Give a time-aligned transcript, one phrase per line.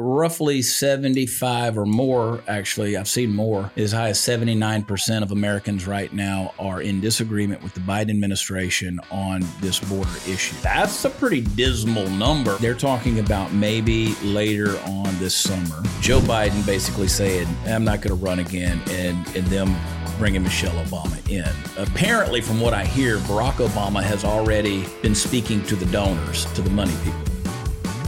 [0.00, 6.12] roughly 75 or more, actually, I've seen more, as high as 79% of Americans right
[6.12, 10.56] now are in disagreement with the Biden administration on this border issue.
[10.62, 12.56] That's a pretty dismal number.
[12.56, 18.18] They're talking about maybe later on this summer, Joe Biden basically saying, I'm not going
[18.18, 19.74] to run again, and, and them
[20.18, 21.48] bringing Michelle Obama in.
[21.82, 26.62] Apparently, from what I hear, Barack Obama has already been speaking to the donors, to
[26.62, 27.29] the money people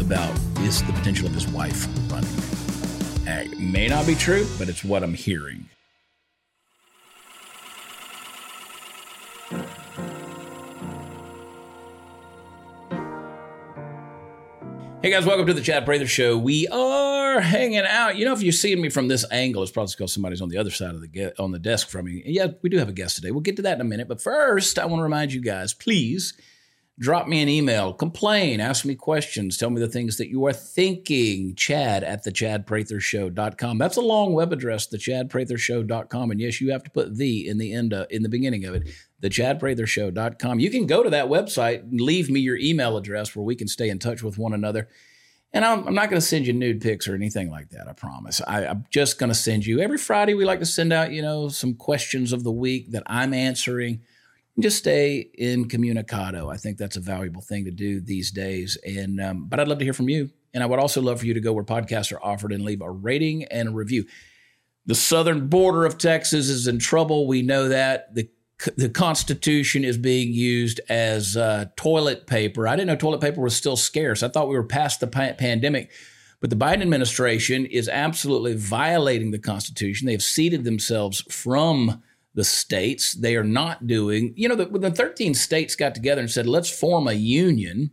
[0.02, 2.28] about is the potential of his wife running.
[3.24, 5.68] It may not be true, but it's what I'm hearing.
[15.02, 16.36] Hey guys, welcome to the Chad Prather Show.
[16.36, 18.16] We are hanging out.
[18.16, 20.58] You know, if you're seeing me from this angle, it's probably because somebody's on the
[20.58, 22.22] other side of the get on the desk from me.
[22.26, 23.30] Yeah, we do have a guest today.
[23.30, 24.08] We'll get to that in a minute.
[24.08, 26.34] But first, I want to remind you guys, please
[26.98, 30.52] drop me an email, complain, ask me questions, tell me the things that you are
[30.52, 31.54] thinking.
[31.54, 33.78] Chad at the chadprathershow.com.
[33.78, 36.30] That's a long web address, the chadprathershow.com.
[36.30, 38.74] And yes, you have to put the in the end, uh, in the beginning of
[38.74, 38.88] it,
[39.20, 40.60] the chadprathershow.com.
[40.60, 43.68] You can go to that website and leave me your email address where we can
[43.68, 44.88] stay in touch with one another.
[45.54, 47.86] And I'm, I'm not going to send you nude pics or anything like that.
[47.88, 48.40] I promise.
[48.46, 50.34] I, I'm just going to send you every Friday.
[50.34, 54.00] We like to send out, you know, some questions of the week that I'm answering
[54.60, 56.52] just stay incommunicado.
[56.52, 58.76] I think that's a valuable thing to do these days.
[58.84, 61.26] And um, but I'd love to hear from you, and I would also love for
[61.26, 64.04] you to go where podcasts are offered and leave a rating and a review.
[64.84, 67.26] The southern border of Texas is in trouble.
[67.26, 68.28] We know that the
[68.76, 72.68] the Constitution is being used as uh, toilet paper.
[72.68, 74.22] I didn't know toilet paper was still scarce.
[74.22, 75.90] I thought we were past the pa- pandemic.
[76.40, 80.06] But the Biden administration is absolutely violating the Constitution.
[80.06, 82.02] They have ceded themselves from
[82.34, 83.12] the states.
[83.12, 86.70] They are not doing, you know, the, the 13 states got together and said, let's
[86.70, 87.90] form a union.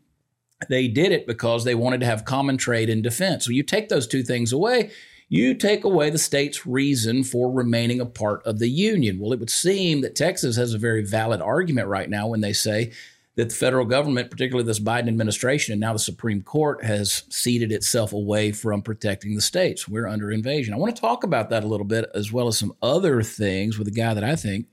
[0.70, 3.46] They did it because they wanted to have common trade and defense.
[3.46, 4.92] So you take those two things away,
[5.30, 9.20] you take away the state's reason for remaining a part of the union.
[9.20, 12.54] Well, it would seem that Texas has a very valid argument right now when they
[12.54, 12.92] say
[13.40, 17.72] that the federal government, particularly this Biden administration and now the Supreme Court, has ceded
[17.72, 19.88] itself away from protecting the states.
[19.88, 20.74] We're under invasion.
[20.74, 23.80] I want to talk about that a little bit, as well as some other things
[23.80, 24.68] with a guy that I think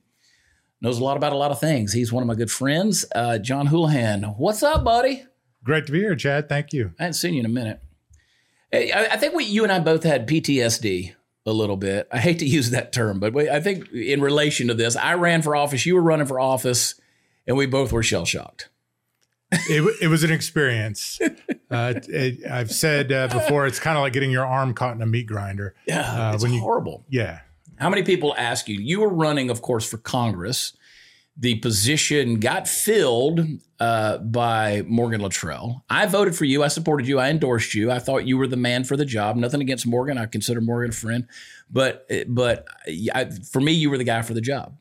[0.81, 1.93] knows a lot about a lot of things.
[1.93, 4.37] He's one of my good friends, uh, John Hullihan.
[4.37, 5.25] What's up, buddy?
[5.63, 6.49] Great to be here, Chad.
[6.49, 6.91] Thank you.
[6.99, 7.81] I hadn't seen you in a minute.
[8.73, 11.15] Hey, I, I think we, you and I both had PTSD
[11.47, 12.09] a little bit.
[12.11, 15.43] I hate to use that term, but I think in relation to this, I ran
[15.43, 15.87] for office.
[15.87, 16.97] You were running for office
[17.47, 18.69] and we both were shell shocked.
[19.53, 21.21] it, it was an experience.
[21.69, 25.03] Uh, it, I've said uh, before, it's kind of like getting your arm caught in
[25.03, 25.75] a meat grinder.
[25.85, 27.05] Yeah, uh, it's when you, horrible.
[27.09, 27.41] Yeah.
[27.75, 28.79] How many people ask you?
[28.79, 30.77] You were running, of course, for Congress.
[31.37, 33.41] The position got filled
[33.81, 35.85] uh, by Morgan Luttrell.
[35.91, 36.63] I voted for you.
[36.63, 37.19] I supported you.
[37.19, 37.91] I endorsed you.
[37.91, 39.35] I thought you were the man for the job.
[39.35, 40.19] Nothing against Morgan.
[40.19, 41.27] I consider Morgan a friend,
[41.69, 42.65] but but
[43.13, 44.79] I, for me, you were the guy for the job.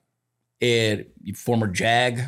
[0.62, 2.22] And former JAG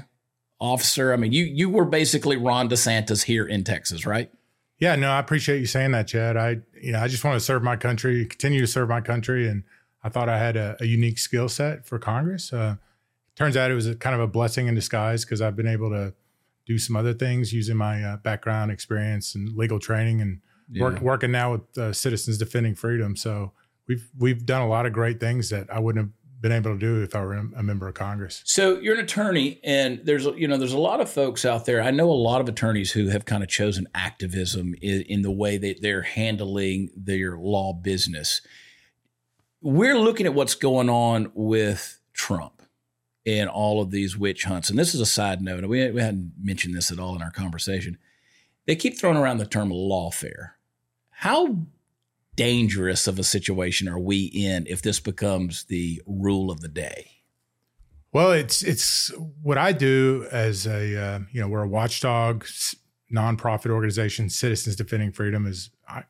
[0.60, 1.14] officer.
[1.14, 4.32] I mean, you you were basically Ron DeSantis here in Texas, right?
[4.80, 6.38] Yeah, no, I appreciate you saying that, Chad.
[6.38, 9.48] I you know I just want to serve my country, continue to serve my country,
[9.48, 9.64] and
[10.04, 12.54] I thought I had a, a unique skill set for Congress.
[12.54, 12.76] Uh,
[13.36, 15.90] turns out it was a, kind of a blessing in disguise because I've been able
[15.90, 16.14] to
[16.66, 20.84] do some other things using my uh, background, experience, and legal training, and yeah.
[20.84, 23.16] work, working now with uh, Citizens Defending Freedom.
[23.16, 23.54] So
[23.88, 26.80] we've we've done a lot of great things that I wouldn't have been able to
[26.80, 28.42] do if I were a member of Congress.
[28.46, 31.82] So you're an attorney, and there's you know there's a lot of folks out there.
[31.82, 35.32] I know a lot of attorneys who have kind of chosen activism in, in the
[35.32, 38.42] way that they're handling their law business.
[39.62, 42.62] We're looking at what's going on with Trump
[43.26, 44.70] and all of these witch hunts.
[44.70, 45.66] And this is a side note.
[45.66, 47.98] We, we hadn't mentioned this at all in our conversation.
[48.68, 50.52] They keep throwing around the term lawfare.
[51.10, 51.66] How
[52.38, 57.12] dangerous of a situation are we in if this becomes the rule of the day?
[58.14, 59.12] Well, it's it's
[59.42, 62.46] what I do as a uh, you know we're a watchdog
[63.14, 66.06] nonprofit organization, Citizens Defending Freedom is I, I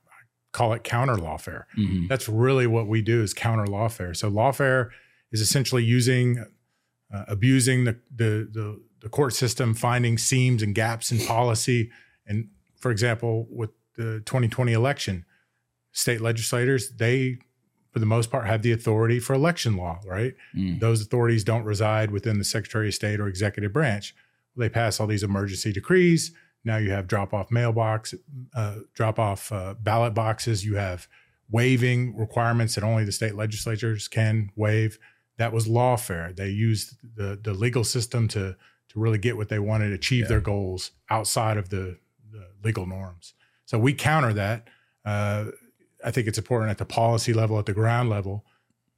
[0.51, 1.63] call it counter lawfare.
[1.77, 2.07] Mm-hmm.
[2.07, 4.15] That's really what we do is counter lawfare.
[4.15, 4.89] So lawfare
[5.31, 6.45] is essentially using
[7.13, 11.91] uh, abusing the, the the the court system, finding seams and gaps in policy,
[12.25, 15.25] and for example, with the 2020 election,
[15.97, 17.39] state legislators, they,
[17.91, 20.35] for the most part, have the authority for election law, right?
[20.55, 20.79] Mm.
[20.79, 24.13] Those authorities don't reside within the Secretary of State or executive branch.
[24.55, 26.31] They pass all these emergency decrees.
[26.63, 28.13] Now you have drop off mailbox,
[28.55, 30.63] uh, drop off uh, ballot boxes.
[30.63, 31.07] You have
[31.49, 34.99] waiving requirements that only the state legislatures can waive.
[35.37, 36.35] That was lawfare.
[36.35, 38.55] They used the, the legal system to,
[38.89, 40.29] to really get what they wanted, achieve yeah.
[40.29, 41.97] their goals outside of the,
[42.31, 43.33] the, legal norms.
[43.65, 44.67] So we counter that.
[45.05, 45.45] Uh,
[46.03, 48.45] I think it's important at the policy level, at the ground level,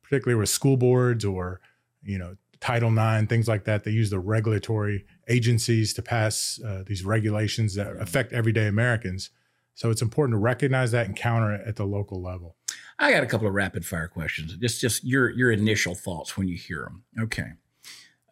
[0.04, 1.62] particularly with school boards or
[2.04, 3.84] you know Title IX, things like that.
[3.84, 9.30] They use the regulatory agencies to pass uh, these regulations that affect everyday Americans.
[9.76, 12.58] So it's important to recognize that and counter it at the local level.
[13.00, 14.56] I got a couple of rapid fire questions.
[14.58, 17.04] Just just your your initial thoughts when you hear them.
[17.18, 17.52] Okay,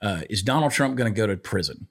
[0.02, 1.88] uh, is Donald Trump going to go to prison?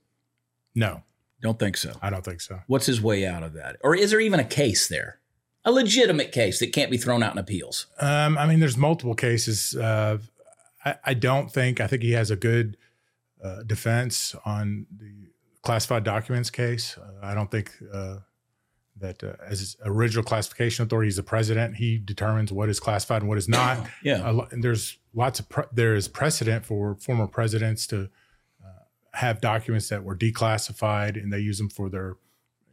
[0.75, 1.02] No,
[1.40, 1.94] don't think so.
[2.02, 2.61] I don't think so.
[2.67, 5.20] What's his way out of that, or is there even a case there?
[5.66, 7.86] A legitimate case that can't be thrown out in appeals.
[7.98, 9.74] Um, I mean, there's multiple cases.
[9.74, 10.18] Uh,
[10.84, 11.80] I, I, don't think.
[11.80, 12.76] I think he has a good
[13.42, 15.26] uh, defense on the
[15.62, 16.96] classified documents case.
[16.96, 18.18] Uh, I don't think uh,
[18.98, 21.76] that uh, as original classification authority, he's the president.
[21.76, 23.78] He determines what is classified and what is not.
[24.02, 24.22] yeah.
[24.22, 28.08] Uh, and there's lots of pre- there is precedent for former presidents to
[28.64, 28.84] uh,
[29.14, 32.16] have documents that were declassified and they use them for their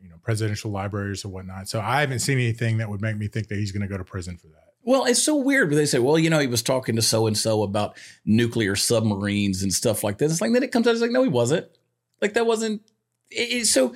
[0.03, 1.67] you know presidential libraries or whatnot.
[1.69, 3.97] So I haven't seen anything that would make me think that he's going to go
[3.97, 4.73] to prison for that.
[4.83, 5.69] Well, it's so weird.
[5.69, 8.75] But they say, well, you know, he was talking to so and so about nuclear
[8.75, 10.31] submarines and stuff like this.
[10.31, 10.91] It's like then it comes out.
[10.91, 11.67] It's like, no, he wasn't.
[12.21, 12.81] Like that wasn't.
[13.31, 13.95] It, so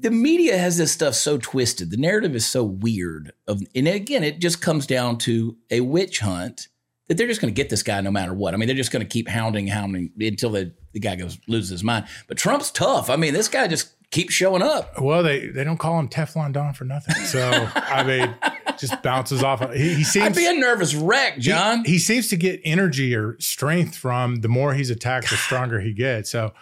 [0.00, 1.90] the media has this stuff so twisted.
[1.90, 3.32] The narrative is so weird.
[3.48, 6.68] Of and again, it just comes down to a witch hunt
[7.08, 8.54] that they're just going to get this guy no matter what.
[8.54, 11.70] I mean, they're just going to keep hounding, hounding until the, the guy goes loses
[11.70, 12.06] his mind.
[12.28, 13.10] But Trump's tough.
[13.10, 15.00] I mean, this guy just keeps showing up.
[15.00, 17.16] Well, they they don't call him Teflon Don for nothing.
[17.24, 18.34] So I mean,
[18.78, 19.72] just bounces off.
[19.74, 20.26] He, he seems.
[20.26, 21.84] I'd be a nervous wreck, John.
[21.84, 25.80] He, he, seems to get energy or strength from the more he's attacked, the stronger
[25.80, 26.30] he gets.
[26.30, 26.54] So,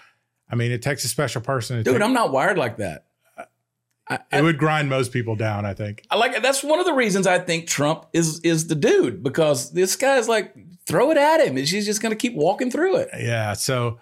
[0.50, 1.82] I mean, it takes a special person.
[1.82, 3.04] Dude, take, I'm not wired like that.
[4.08, 5.66] I, it would grind most people down.
[5.66, 6.06] I think.
[6.10, 9.72] I like that's one of the reasons I think Trump is is the dude because
[9.72, 10.54] this guy's like
[10.87, 13.10] throw it at him and she's just going to keep walking through it.
[13.16, 13.52] Yeah.
[13.52, 14.00] So,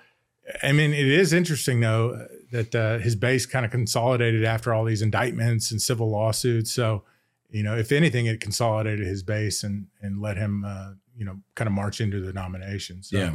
[0.62, 4.84] I mean, it is interesting though that uh, his base kind of consolidated after all
[4.84, 6.72] these indictments and civil lawsuits.
[6.72, 7.04] So,
[7.50, 11.40] you know, if anything, it consolidated his base and and let him, uh, you know,
[11.54, 13.02] kind of march into the nomination.
[13.02, 13.18] So.
[13.18, 13.32] Yeah,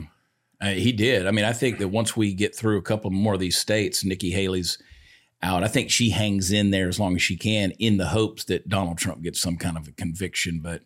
[0.61, 1.27] uh, he did.
[1.27, 4.03] I mean, I think that once we get through a couple more of these states,
[4.03, 4.77] Nikki Haley's
[5.41, 5.63] out.
[5.63, 8.67] I think she hangs in there as long as she can, in the hopes that
[8.67, 10.59] Donald Trump gets some kind of a conviction.
[10.61, 10.81] But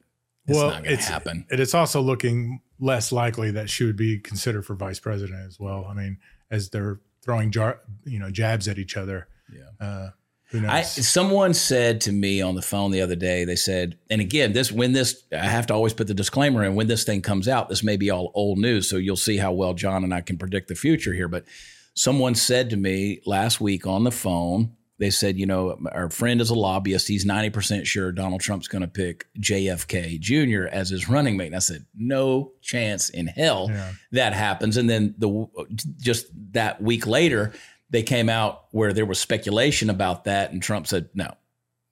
[0.46, 1.46] it's well, not going to happen.
[1.50, 5.60] And it's also looking less likely that she would be considered for vice president as
[5.60, 5.86] well.
[5.90, 6.18] I mean,
[6.50, 9.27] as they're throwing jar, you know, jabs at each other.
[9.51, 9.86] Yeah.
[9.86, 10.10] Uh,
[10.51, 10.71] who knows?
[10.71, 14.54] I, someone said to me on the phone the other day, they said, and again,
[14.54, 17.48] this when this I have to always put the disclaimer in when this thing comes
[17.48, 20.21] out, this may be all old news, so you'll see how well John and I
[20.21, 21.27] can predict the future here.
[21.27, 21.45] But
[21.94, 26.42] someone said to me last week on the phone, they said, you know, our friend
[26.42, 27.07] is a lobbyist.
[27.07, 30.68] He's 90% sure Donald Trump's going to pick JFK Jr.
[30.69, 31.48] as his running mate.
[31.48, 33.94] And I said, no chance in hell yeah.
[34.12, 34.75] that happens.
[34.75, 35.63] And then the uh,
[35.98, 37.54] just that week later,
[37.90, 41.34] they came out where there was speculation about that, and Trump said, no,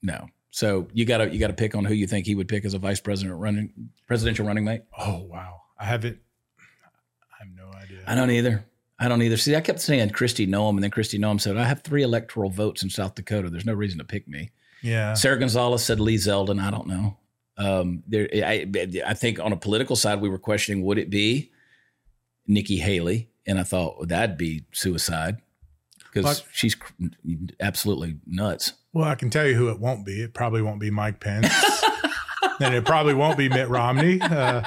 [0.01, 0.30] no.
[0.51, 2.65] So you got to you got to pick on who you think he would pick
[2.65, 4.81] as a vice president running presidential running mate.
[4.98, 6.19] Oh wow, I haven't.
[6.60, 8.03] I have no idea.
[8.07, 8.65] I don't either.
[9.00, 9.38] I don't either.
[9.38, 12.50] See, I kept saying Kristi Noem, and then Kristi Noem said, I have three electoral
[12.50, 13.50] votes in South Dakota.
[13.50, 14.52] There's no reason to pick me.
[14.82, 15.14] Yeah.
[15.14, 16.62] Sara Gonzales said Lee Zeldin.
[16.62, 17.18] I don't know.
[17.58, 18.68] Um, there, I,
[19.06, 21.52] I think on a political side, we were questioning would it be
[22.46, 23.30] Nikki Haley?
[23.48, 25.38] And I thought well, that'd be suicide
[26.14, 26.76] because she's
[27.60, 28.74] absolutely nuts.
[28.94, 30.22] Well, I can tell you who it won't be.
[30.22, 31.48] It probably won't be Mike Pence.
[32.60, 34.20] and it probably won't be Mitt Romney.
[34.22, 34.63] Uh,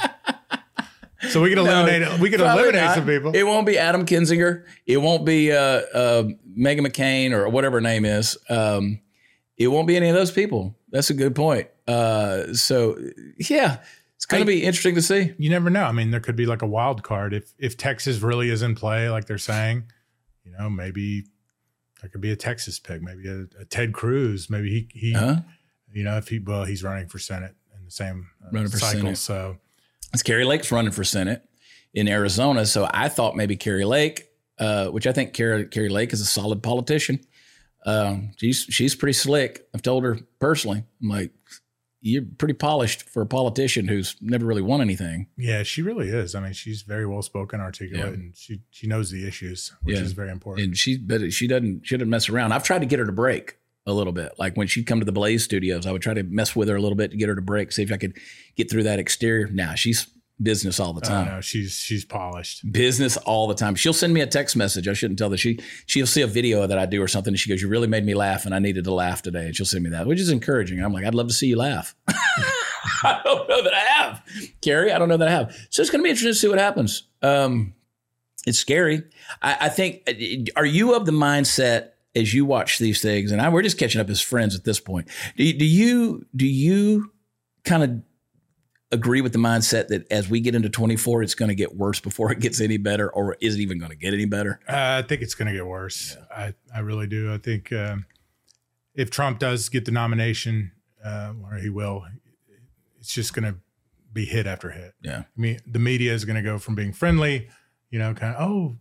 [1.28, 2.94] so we can eliminate no, we can eliminate not.
[2.94, 3.34] some people.
[3.34, 4.64] It won't be Adam Kinzinger.
[4.86, 6.22] It won't be uh, uh,
[6.58, 8.38] Meghan McCain or whatever her name is.
[8.48, 9.00] Um,
[9.56, 10.74] it won't be any of those people.
[10.90, 11.68] That's a good point.
[11.86, 12.98] Uh, so
[13.38, 13.78] yeah,
[14.16, 15.34] it's going to be interesting to see.
[15.38, 15.84] You never know.
[15.84, 18.74] I mean, there could be like a wild card if if Texas really is in
[18.74, 19.84] play, like they're saying.
[20.44, 21.24] You know, maybe
[22.00, 24.48] there could be a Texas pick, maybe a, a Ted Cruz.
[24.48, 25.40] Maybe he he, uh-huh.
[25.92, 29.14] you know, if he well, he's running for Senate in the same uh, running cycle.
[29.14, 29.58] So
[30.12, 31.42] it's Kari Lake's running for Senate
[31.94, 32.66] in Arizona.
[32.66, 36.26] So I thought maybe Kari Lake, uh, which I think Carrie, Kari Lake is a
[36.26, 37.20] solid politician.
[37.86, 39.66] Um, she's she's pretty slick.
[39.74, 40.84] I've told her personally.
[41.02, 41.32] I'm like,
[42.02, 45.28] you're pretty polished for a politician who's never really won anything.
[45.36, 46.34] Yeah, she really is.
[46.34, 48.12] I mean, she's very well spoken, articulate, yeah.
[48.14, 50.02] and she she knows the issues, which yeah.
[50.02, 50.66] is very important.
[50.66, 52.52] And she but she doesn't she doesn't mess around.
[52.52, 53.56] I've tried to get her to break
[53.86, 54.32] a little bit.
[54.38, 56.76] Like when she'd come to the Blaze Studios, I would try to mess with her
[56.76, 58.16] a little bit to get her to break, see if I could
[58.56, 59.48] get through that exterior.
[59.48, 60.06] Now nah, she's
[60.42, 61.26] business all the time.
[61.26, 62.70] know she's she's polished.
[62.70, 63.74] Business all the time.
[63.74, 64.88] She'll send me a text message.
[64.88, 67.38] I shouldn't tell that she she'll see a video that I do or something, and
[67.38, 69.66] she goes, "You really made me laugh, and I needed to laugh today." And she'll
[69.66, 70.82] send me that, which is encouraging.
[70.82, 71.94] I'm like, I'd love to see you laugh.
[73.02, 74.22] I don't know that I have,
[74.60, 74.92] Kari.
[74.92, 75.56] I don't know that I have.
[75.70, 77.04] So it's going to be interesting to see what happens.
[77.22, 77.74] Um,
[78.46, 79.02] it's scary.
[79.42, 80.08] I, I think.
[80.56, 81.90] Are you of the mindset?
[82.14, 84.80] As you watch these things, and I, we're just catching up as friends at this
[84.80, 85.08] point.
[85.36, 87.12] Do, do you do you
[87.64, 88.02] kind of
[88.92, 92.00] agree with the mindset that as we get into 24, it's going to get worse
[92.00, 94.60] before it gets any better, or is it even going to get any better?
[94.68, 96.16] Uh, I think it's going to get worse.
[96.18, 96.36] Yeah.
[96.36, 97.32] I, I really do.
[97.32, 98.06] I think um,
[98.94, 100.72] if Trump does get the nomination,
[101.04, 102.04] uh, or he will,
[102.98, 103.58] it's just going to
[104.12, 104.94] be hit after hit.
[105.02, 105.20] Yeah.
[105.20, 107.48] I mean, the media is going to go from being friendly,
[107.90, 108.76] you know, kind of, oh,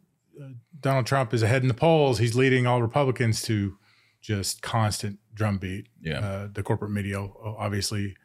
[0.80, 2.20] Donald Trump is ahead in the polls.
[2.20, 3.78] He's leading all Republicans to
[4.22, 5.88] just constant drumbeat.
[6.02, 6.20] Yeah.
[6.20, 8.16] Uh, the corporate media obviously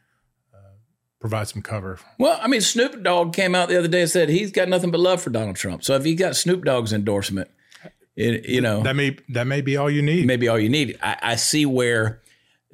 [1.25, 1.99] provide some cover.
[2.19, 4.91] Well, I mean, Snoop Dogg came out the other day and said he's got nothing
[4.91, 5.83] but love for Donald Trump.
[5.83, 7.49] So if he got Snoop Dogg's endorsement,
[8.15, 10.27] it, you know, that may that may be all you need.
[10.27, 10.99] Maybe all you need.
[11.03, 12.21] I, I see where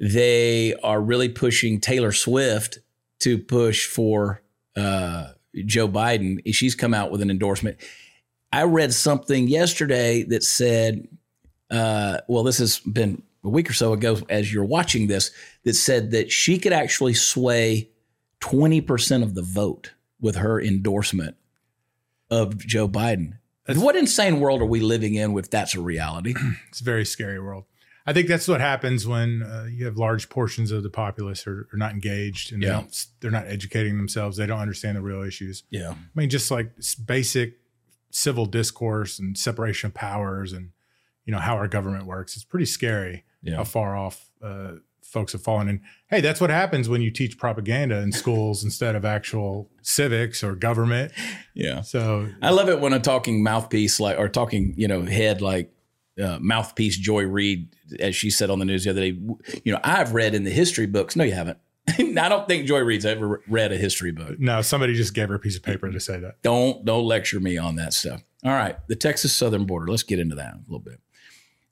[0.01, 2.79] they are really pushing Taylor Swift
[3.21, 4.41] to push for
[4.75, 5.29] uh,
[5.65, 6.41] Joe Biden.
[6.53, 7.77] She's come out with an endorsement.
[8.51, 11.07] I read something yesterday that said,
[11.69, 15.31] uh, well, this has been a week or so ago as you're watching this,
[15.63, 17.89] that said that she could actually sway
[18.41, 21.37] 20% of the vote with her endorsement
[22.29, 23.37] of Joe Biden.
[23.65, 26.33] That's, what insane world are we living in if that's a reality?
[26.69, 27.65] It's a very scary world.
[28.05, 31.67] I think that's what happens when uh, you have large portions of the populace are,
[31.71, 32.83] are not engaged and yeah.
[33.19, 34.37] they are not educating themselves.
[34.37, 35.63] They don't understand the real issues.
[35.69, 35.91] Yeah.
[35.91, 36.71] I mean, just like
[37.05, 37.60] basic
[38.11, 40.71] civil discourse and separation of powers and,
[41.25, 42.35] you know, how our government works.
[42.35, 43.55] It's pretty scary yeah.
[43.55, 45.67] how far off uh, folks have fallen.
[45.67, 50.43] And hey, that's what happens when you teach propaganda in schools instead of actual civics
[50.43, 51.11] or government.
[51.53, 51.81] Yeah.
[51.81, 55.73] So I love it when a talking mouthpiece like or talking, you know, head like
[56.21, 59.19] uh, mouthpiece Joy Reid, as she said on the news the other day.
[59.63, 61.15] You know, I've read in the history books.
[61.15, 61.57] No, you haven't.
[61.87, 64.39] I don't think Joy Reid's ever read a history book.
[64.39, 66.41] No, somebody just gave her a piece of paper to say that.
[66.41, 68.23] Don't don't lecture me on that stuff.
[68.43, 69.87] All right, the Texas southern border.
[69.87, 70.99] Let's get into that a little bit.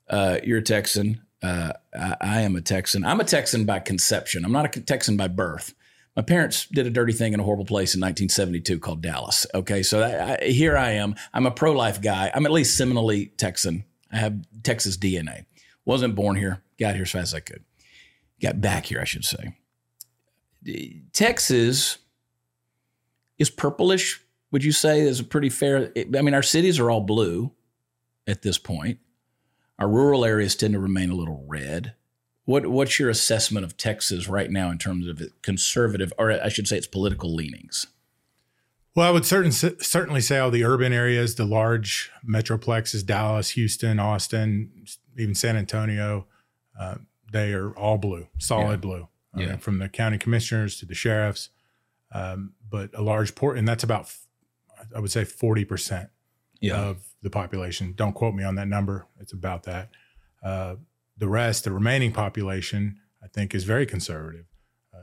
[0.08, 1.22] Uh, you're a Texan.
[1.42, 3.04] Uh, I, I, am a Texan.
[3.04, 4.44] I'm a Texan by conception.
[4.44, 5.72] I'm not a Texan by birth.
[6.16, 9.46] My parents did a dirty thing in a horrible place in 1972 called Dallas.
[9.54, 11.14] Okay, so I, I, here I am.
[11.32, 12.30] I'm a pro-life guy.
[12.34, 13.84] I'm at least seminally Texan.
[14.12, 15.46] I have Texas DNA.
[15.84, 16.62] Wasn't born here.
[16.78, 17.64] Got here as fast as I could.
[18.42, 19.54] Got back here, I should say.
[21.12, 21.98] Texas
[23.38, 24.22] is purplish.
[24.50, 25.92] Would you say is a pretty fair?
[25.96, 27.52] I mean, our cities are all blue
[28.26, 28.98] at this point.
[29.78, 31.94] Our rural areas tend to remain a little red.
[32.44, 36.68] What, what's your assessment of Texas right now in terms of conservative, or I should
[36.68, 37.86] say, its political leanings?
[38.94, 44.00] Well, I would certain, certainly say all the urban areas, the large metroplexes, Dallas, Houston,
[44.00, 44.84] Austin,
[45.16, 46.26] even San Antonio,
[46.78, 46.96] uh,
[47.32, 48.76] they are all blue, solid yeah.
[48.76, 49.56] blue, uh, yeah.
[49.56, 51.50] from the county commissioners to the sheriffs.
[52.12, 54.12] Um, but a large port, and that's about,
[54.94, 56.08] I would say, 40%
[56.60, 56.76] yeah.
[56.76, 57.94] of the population.
[57.96, 59.06] Don't quote me on that number.
[59.20, 59.90] It's about that.
[60.42, 60.76] Uh,
[61.16, 64.46] the rest, the remaining population, I think, is very conservative.
[64.92, 64.98] Uh,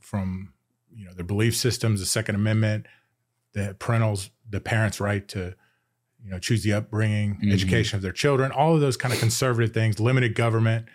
[0.00, 0.52] from
[0.94, 2.86] you know their belief systems, the Second Amendment,
[3.54, 5.54] the parentals, the parents' right to
[6.24, 7.50] you know choose the upbringing, mm-hmm.
[7.50, 9.98] education of their children, all of those kind of conservative things.
[9.98, 10.86] Limited government,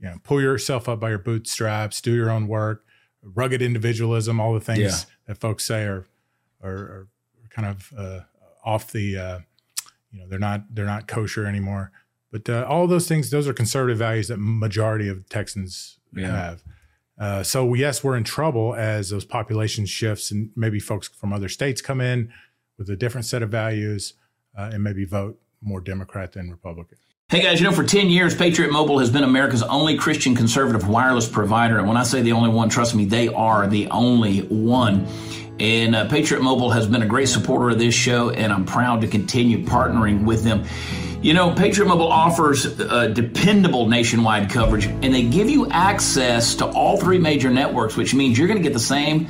[0.00, 2.84] you know, pull yourself up by your bootstraps, do your own work,
[3.22, 5.14] rugged individualism, all the things yeah.
[5.26, 6.06] that folks say are
[6.62, 7.08] are, are
[7.50, 8.20] kind of uh,
[8.64, 9.38] off the uh,
[10.10, 11.92] you know they're not they're not kosher anymore.
[12.32, 16.28] But uh, all those things, those are conservative values that majority of Texans yeah.
[16.28, 16.62] have.
[17.18, 21.48] Uh, so yes, we're in trouble as those population shifts, and maybe folks from other
[21.48, 22.32] states come in
[22.78, 24.14] with a different set of values,
[24.56, 26.96] uh, and maybe vote more Democrat than Republican.
[27.30, 30.88] Hey guys, you know, for 10 years, Patriot Mobile has been America's only Christian conservative
[30.88, 31.78] wireless provider.
[31.78, 35.06] And when I say the only one, trust me, they are the only one.
[35.60, 39.02] And uh, Patriot Mobile has been a great supporter of this show, and I'm proud
[39.02, 40.64] to continue partnering with them.
[41.22, 46.66] You know, Patriot Mobile offers uh, dependable nationwide coverage, and they give you access to
[46.66, 49.28] all three major networks, which means you're going to get the same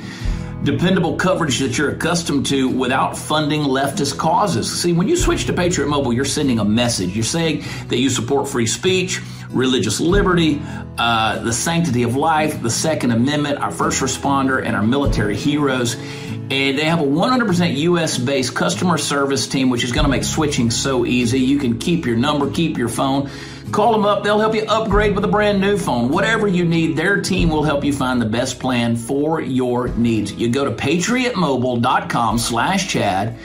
[0.63, 4.81] dependable coverage that you're accustomed to without funding leftist causes.
[4.81, 7.15] See, when you switch to Patriot Mobile, you're sending a message.
[7.15, 10.61] You're saying that you support free speech, religious liberty,
[10.97, 15.95] uh, the sanctity of life, the Second Amendment, our first responder, and our military heroes.
[15.95, 20.23] And they have a 100% US based customer service team, which is going to make
[20.23, 21.39] switching so easy.
[21.39, 23.29] You can keep your number, keep your phone.
[23.71, 24.23] Call them up.
[24.23, 26.09] They'll help you upgrade with a brand new phone.
[26.09, 30.33] Whatever you need, their team will help you find the best plan for your needs.
[30.33, 33.37] You go to patriotmobile.com slash Chad.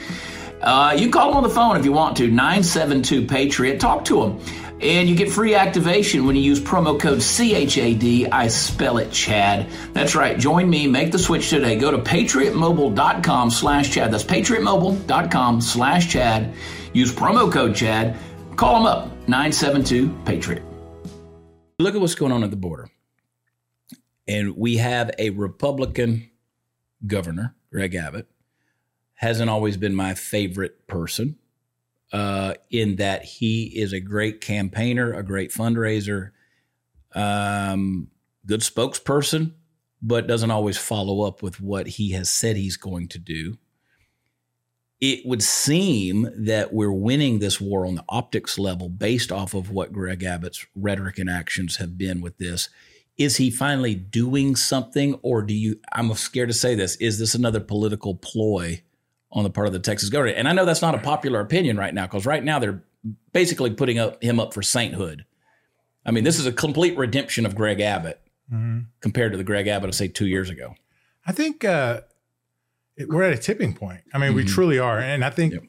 [0.61, 3.79] Uh, you call them on the phone if you want to, 972 Patriot.
[3.79, 4.41] Talk to them.
[4.81, 8.29] And you get free activation when you use promo code CHAD.
[8.31, 9.71] I spell it Chad.
[9.95, 10.39] That's right.
[10.39, 10.87] Join me.
[10.87, 11.77] Make the switch today.
[11.77, 14.13] Go to patriotmobile.com slash Chad.
[14.13, 16.53] That's patriotmobile.com slash Chad.
[16.93, 18.17] Use promo code Chad.
[18.57, 19.16] Call them up.
[19.29, 20.63] 972 Patriot.
[21.79, 22.89] Look at what's going on at the border.
[24.29, 26.31] And we have a Republican
[27.07, 28.29] governor, Greg Abbott,
[29.15, 31.37] hasn't always been my favorite person
[32.13, 36.31] uh, in that he is a great campaigner, a great fundraiser,
[37.15, 38.09] um,
[38.47, 39.55] good spokesperson,
[40.01, 43.59] but doesn't always follow up with what he has said he's going to do.
[45.01, 49.71] It would seem that we're winning this war on the optics level based off of
[49.71, 52.71] what Greg Abbott's rhetoric and actions have been with this.
[53.19, 55.81] Is he finally doing something, or do you?
[55.93, 56.97] I'm scared to say this.
[56.97, 58.83] Is this another political ploy
[59.33, 60.39] on the part of the Texas government?
[60.39, 62.83] And I know that's not a popular opinion right now, because right now they're
[63.33, 65.25] basically putting up him up for sainthood.
[66.05, 68.21] I mean, this is a complete redemption of Greg Abbott
[68.53, 68.81] mm-hmm.
[69.01, 70.75] compared to the Greg Abbott of say two years ago.
[71.27, 72.03] I think uh,
[73.09, 74.03] we're at a tipping point.
[74.13, 74.37] I mean, mm-hmm.
[74.37, 75.63] we truly are, and I think yep.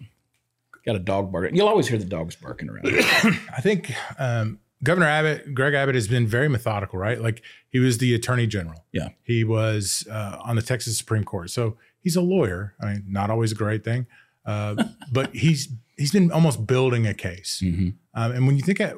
[0.86, 1.56] got a dog barking.
[1.56, 2.88] You'll always hear the dogs barking around.
[2.88, 7.20] I think um, Governor Abbott, Greg Abbott, has been very methodical, right?
[7.20, 8.86] Like he was the Attorney General.
[8.92, 12.76] Yeah, he was uh, on the Texas Supreme Court, so he's a lawyer.
[12.82, 14.08] I mean, not always a great thing,
[14.46, 17.62] uh, but he's he's been almost building a case.
[17.64, 17.90] Mm-hmm.
[18.14, 18.96] Um, and when you think at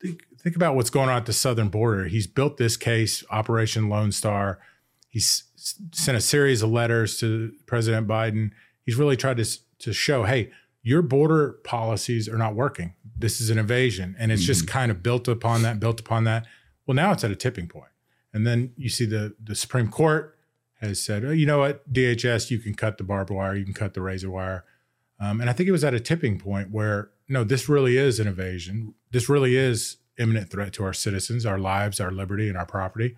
[0.00, 3.88] think, think about what's going on at the southern border, he's built this case, Operation
[3.88, 4.60] Lone Star.
[5.08, 5.44] He's
[5.92, 8.50] sent a series of letters to President Biden.
[8.84, 10.50] He's really tried to to show, hey,
[10.82, 12.94] your border policies are not working.
[13.18, 14.46] This is an invasion, and it's mm-hmm.
[14.46, 16.46] just kind of built upon that, built upon that.
[16.86, 17.90] Well, now it's at a tipping point,
[18.32, 20.38] and then you see the the Supreme Court
[20.80, 23.72] has said, oh, you know what, DHS, you can cut the barbed wire, you can
[23.72, 24.64] cut the razor wire,
[25.18, 28.20] um, and I think it was at a tipping point where no, this really is
[28.20, 28.94] an invasion.
[29.10, 33.16] This really is imminent threat to our citizens, our lives, our liberty, and our property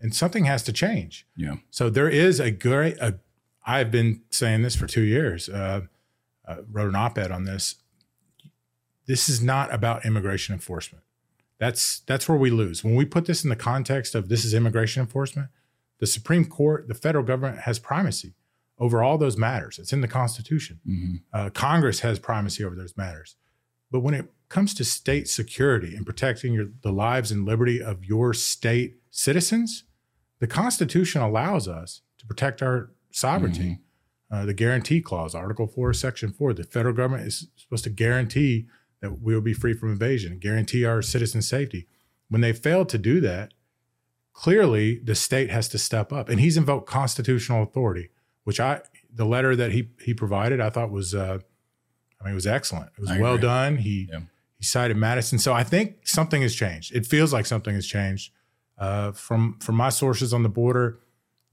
[0.00, 1.26] and something has to change.
[1.36, 1.56] Yeah.
[1.70, 2.96] So there is a great.
[3.00, 3.18] A,
[3.66, 5.48] I've been saying this for two years.
[5.48, 5.82] Uh,
[6.46, 7.76] uh, wrote an op-ed on this.
[9.06, 11.04] This is not about immigration enforcement.
[11.58, 14.54] That's that's where we lose when we put this in the context of this is
[14.54, 15.48] immigration enforcement.
[15.98, 18.34] The Supreme Court, the federal government has primacy
[18.78, 19.78] over all those matters.
[19.78, 20.80] It's in the Constitution.
[20.88, 21.14] Mm-hmm.
[21.32, 23.34] Uh, Congress has primacy over those matters.
[23.90, 28.04] But when it comes to state security and protecting your, the lives and liberty of
[28.04, 29.84] your state citizens,
[30.40, 33.62] the Constitution allows us to protect our sovereignty.
[33.62, 33.82] Mm-hmm.
[34.30, 38.66] Uh, the guarantee clause, Article 4, Section 4, the federal government is supposed to guarantee
[39.00, 41.86] that we will be free from invasion, guarantee our citizen safety.
[42.28, 43.54] When they fail to do that,
[44.34, 46.28] clearly the state has to step up.
[46.28, 48.10] And he's invoked constitutional authority,
[48.44, 51.38] which I, the letter that he he provided, I thought was, uh,
[52.20, 52.90] I mean, it was excellent.
[52.96, 53.48] It was I well agree.
[53.48, 53.76] done.
[53.78, 54.20] He yeah.
[54.58, 55.38] he cited Madison.
[55.38, 56.94] So I think something has changed.
[56.94, 58.32] It feels like something has changed.
[58.78, 60.98] Uh, from from my sources on the border,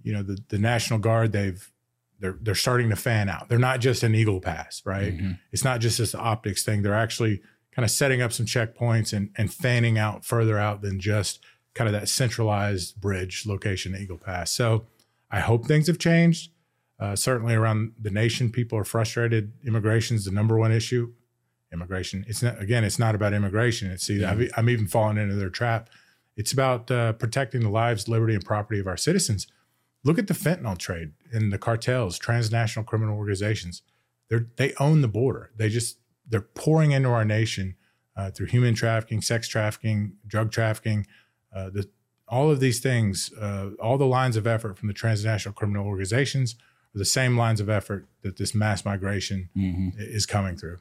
[0.03, 1.71] you know, the, the National Guard, they've
[2.19, 3.49] they're they're starting to fan out.
[3.49, 5.17] They're not just an Eagle Pass, right?
[5.17, 5.31] Mm-hmm.
[5.51, 6.83] It's not just this optics thing.
[6.83, 10.99] They're actually kind of setting up some checkpoints and and fanning out further out than
[10.99, 14.51] just kind of that centralized bridge location, Eagle Pass.
[14.51, 14.85] So
[15.31, 16.51] I hope things have changed.
[16.97, 19.51] Uh, certainly around the nation, people are frustrated.
[19.65, 21.11] Immigration is the number one issue.
[21.73, 22.23] Immigration.
[22.27, 22.83] It's not again.
[22.83, 23.91] It's not about immigration.
[23.91, 24.35] It's see, yeah.
[24.55, 25.89] I'm even falling into their trap
[26.35, 29.47] it's about uh, protecting the lives, liberty, and property of our citizens.
[30.03, 33.81] Look at the fentanyl trade and the cartels, transnational criminal organizations.
[34.29, 35.51] They they own the border.
[35.55, 37.75] They just they're pouring into our nation
[38.15, 41.07] uh, through human trafficking, sex trafficking, drug trafficking.
[41.53, 41.89] Uh, the,
[42.27, 46.55] all of these things, uh, all the lines of effort from the transnational criminal organizations
[46.95, 49.89] are the same lines of effort that this mass migration mm-hmm.
[49.97, 50.79] is coming through.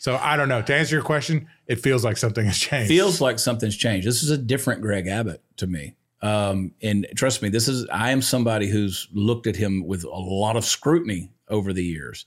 [0.00, 0.62] So I don't know.
[0.62, 2.88] To answer your question, it feels like something has changed.
[2.88, 4.06] Feels like something's changed.
[4.06, 5.94] This is a different Greg Abbott to me.
[6.22, 10.08] Um, and trust me, this is I am somebody who's looked at him with a
[10.08, 12.24] lot of scrutiny over the years.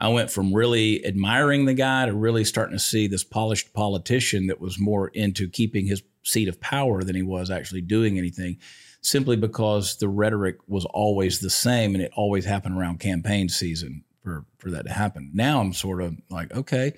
[0.00, 4.48] I went from really admiring the guy to really starting to see this polished politician
[4.48, 8.58] that was more into keeping his seat of power than he was actually doing anything,
[9.00, 14.02] simply because the rhetoric was always the same and it always happened around campaign season
[14.22, 15.30] for for that to happen.
[15.34, 16.92] Now I'm sort of like, okay,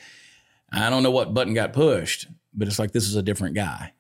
[0.73, 3.93] I don't know what button got pushed, but it's like this is a different guy,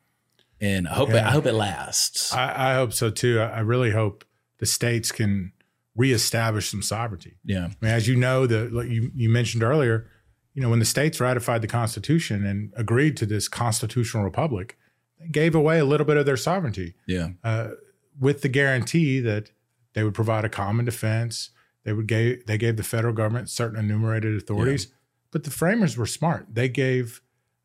[0.60, 1.16] and I hope yeah.
[1.16, 2.32] it, I hope it lasts.
[2.32, 3.40] I, I hope so too.
[3.40, 4.24] I, I, really hope
[4.58, 5.52] the states can
[5.96, 7.36] reestablish some sovereignty.
[7.44, 10.08] Yeah, I mean, as you know, the like you you mentioned earlier,
[10.52, 14.76] you know, when the states ratified the Constitution and agreed to this constitutional republic,
[15.18, 16.94] they gave away a little bit of their sovereignty.
[17.06, 17.70] Yeah, uh,
[18.18, 19.50] with the guarantee that
[19.94, 21.50] they would provide a common defense
[21.84, 24.96] they would gave they gave the federal government certain enumerated authorities, yeah.
[25.30, 26.46] but the framers were smart.
[26.52, 27.20] They gave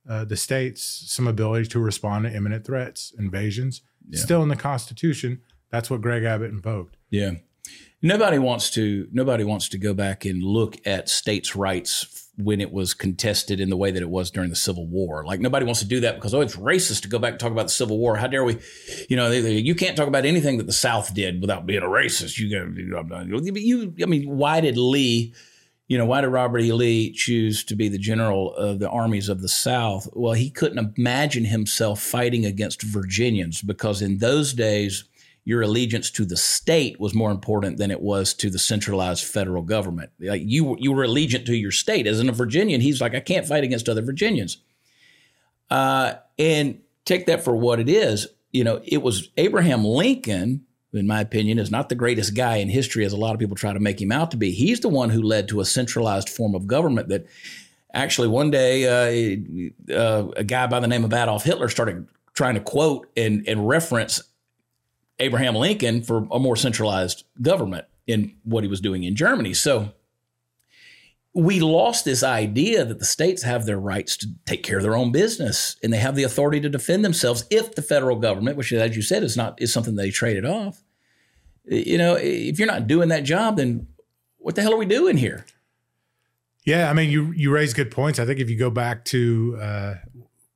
[0.08, 3.82] uh, the states some ability to respond to imminent threats, invasions.
[4.10, 4.20] Yeah.
[4.20, 6.98] Still in the Constitution, that's what Greg Abbott invoked.
[7.10, 7.34] Yeah.
[8.02, 12.72] Nobody wants to nobody wants to go back and look at states' rights when it
[12.72, 15.26] was contested in the way that it was during the Civil War.
[15.26, 17.52] Like nobody wants to do that because oh, it's racist to go back and talk
[17.52, 18.16] about the Civil War.
[18.16, 18.58] How dare we?
[19.10, 21.84] You know, they, they, you can't talk about anything that the South did without being
[21.84, 22.38] a racist.
[22.38, 23.94] You got you.
[24.02, 25.34] I mean, why did Lee?
[25.90, 26.72] You know, why did Robert E.
[26.72, 30.08] Lee choose to be the general of the armies of the South?
[30.14, 35.09] Well, he couldn't imagine himself fighting against Virginians because in those days
[35.50, 39.64] your allegiance to the state was more important than it was to the centralized federal
[39.64, 40.12] government.
[40.20, 42.06] Like you, you were allegiant to your state.
[42.06, 44.58] As in a Virginian, he's like, I can't fight against other Virginians.
[45.72, 48.28] Uh, and take that for what it is.
[48.52, 52.70] You know, it was Abraham Lincoln, in my opinion, is not the greatest guy in
[52.70, 54.52] history as a lot of people try to make him out to be.
[54.52, 57.26] He's the one who led to a centralized form of government that
[57.92, 62.54] actually one day uh, uh, a guy by the name of Adolf Hitler started trying
[62.54, 64.22] to quote and, and reference
[65.20, 69.54] Abraham Lincoln for a more centralized government in what he was doing in Germany.
[69.54, 69.92] So
[71.34, 74.96] we lost this idea that the states have their rights to take care of their
[74.96, 78.74] own business and they have the authority to defend themselves if the federal government, which
[78.74, 80.84] as you said is not is something they traded off.
[81.66, 83.88] You know, if you're not doing that job, then
[84.38, 85.46] what the hell are we doing here?
[86.66, 88.20] Yeah, I mean, you you raise good points.
[88.20, 89.96] I think if you go back to uh,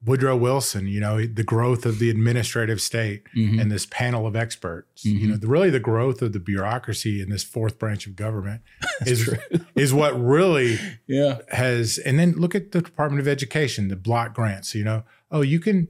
[0.06, 3.60] Woodrow Wilson, you know, the growth of the administrative state mm-hmm.
[3.60, 5.18] and this panel of experts, mm-hmm.
[5.18, 8.62] you know, the, really the growth of the bureaucracy in this fourth branch of government
[9.06, 9.34] is
[9.76, 11.40] is what really yeah.
[11.52, 15.42] has and then look at the Department of Education, the block grants, you know, oh,
[15.42, 15.88] you can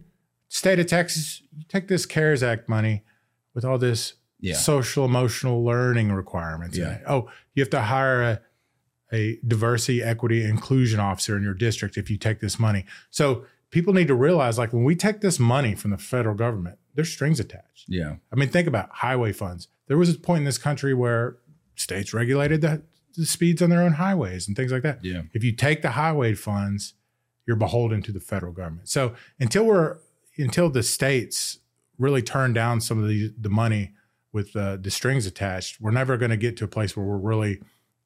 [0.48, 3.04] state of Texas, you take this CARES Act money
[3.56, 4.56] with all this yeah.
[4.56, 6.78] social emotional learning requirements.
[6.78, 7.00] Yeah.
[7.08, 8.42] Oh, you have to hire a
[9.14, 12.84] a diversity, equity, inclusion officer in your district if you take this money.
[13.12, 16.78] So people need to realize like when we take this money from the federal government,
[16.94, 17.86] there's strings attached.
[17.88, 18.18] Yeah.
[18.32, 19.68] I mean, think about highway funds.
[19.88, 21.38] There was a point in this country where
[21.76, 22.84] states regulated the,
[23.18, 25.04] the speeds on their own highways and things like that.
[25.04, 25.24] Yeah.
[25.34, 26.94] If you take the highway funds,
[27.48, 28.90] you're beholden to the federal government.
[28.90, 29.98] So until we're
[30.38, 31.58] until the states
[31.98, 33.94] really turn down some of the the money
[34.32, 37.18] with uh, the strings attached, we're never going to get to a place where we're
[37.18, 37.60] really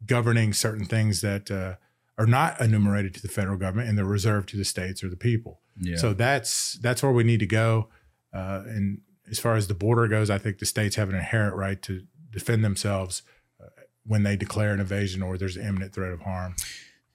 [0.06, 1.75] governing certain things that uh,
[2.17, 5.17] are not enumerated to the federal government and they're reserved to the states or the
[5.17, 5.62] people.
[5.80, 5.97] Yeah.
[5.97, 7.89] So that's that's where we need to go.
[8.34, 11.56] Uh, and as far as the border goes, I think the states have an inherent
[11.56, 13.23] right to defend themselves
[13.62, 13.67] uh,
[14.06, 16.56] when they declare an invasion or there's an imminent threat of harm.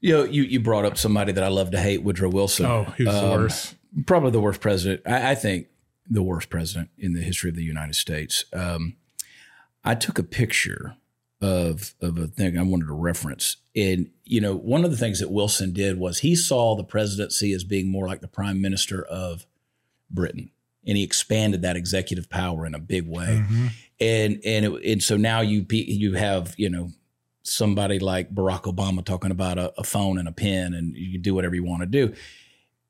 [0.00, 2.66] You know, you, you brought up somebody that I love to hate, Woodrow Wilson.
[2.66, 3.76] Oh, he was um, the worst.
[4.06, 5.02] Probably the worst president.
[5.06, 5.68] I, I, think
[6.08, 8.44] the worst president in the history of the United States.
[8.52, 8.96] Um,
[9.84, 10.96] I took a picture
[11.42, 13.56] of of a thing I wanted to reference.
[13.74, 17.52] And you know, one of the things that Wilson did was he saw the presidency
[17.52, 19.44] as being more like the prime minister of
[20.08, 20.50] Britain,
[20.86, 23.42] and he expanded that executive power in a big way.
[23.42, 23.66] Mm-hmm.
[24.00, 26.90] And and it, and so now you you have you know
[27.42, 31.22] somebody like Barack Obama talking about a, a phone and a pen, and you can
[31.22, 32.14] do whatever you want to do.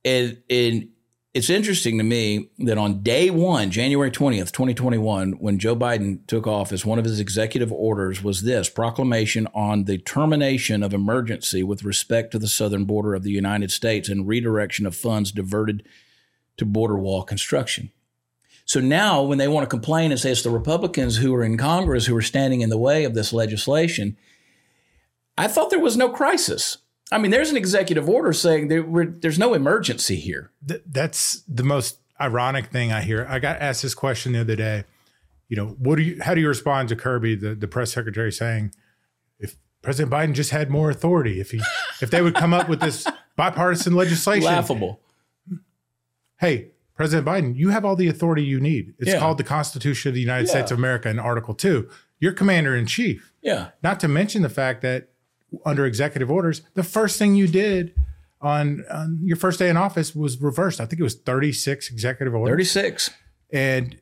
[0.05, 0.89] And and
[1.35, 6.47] it's interesting to me that on day one, January 20th, 2021, when Joe Biden took
[6.47, 11.85] office, one of his executive orders was this proclamation on the termination of emergency with
[11.85, 15.87] respect to the southern border of the United States and redirection of funds diverted
[16.59, 17.91] to border wall construction.
[18.67, 21.57] So now, when they want to complain and say it's the Republicans who are in
[21.57, 24.19] Congress who are standing in the way of this legislation,
[25.39, 26.77] I thought there was no crisis.
[27.13, 30.51] I mean, there's an executive order saying there, there's no emergency here.
[30.67, 33.27] Th- that's the most ironic thing I hear.
[33.29, 34.85] I got asked this question the other day.
[35.49, 36.19] You know, what do you?
[36.23, 38.73] How do you respond to Kirby, the, the press secretary, saying
[39.39, 41.61] if President Biden just had more authority, if he
[42.01, 45.01] if they would come up with this bipartisan legislation, laughable.
[46.41, 48.95] Hey, President Biden, you have all the authority you need.
[48.99, 49.19] It's yeah.
[49.19, 50.53] called the Constitution of the United yeah.
[50.53, 51.91] States of America in Article Two.
[52.19, 53.35] You're commander in chief.
[53.43, 53.71] Yeah.
[53.83, 55.12] Not to mention the fact that
[55.65, 57.95] under executive orders, the first thing you did
[58.41, 60.81] on, on your first day in office was reversed.
[60.81, 62.53] I think it was 36 executive orders.
[62.53, 63.11] 36.
[63.53, 64.01] And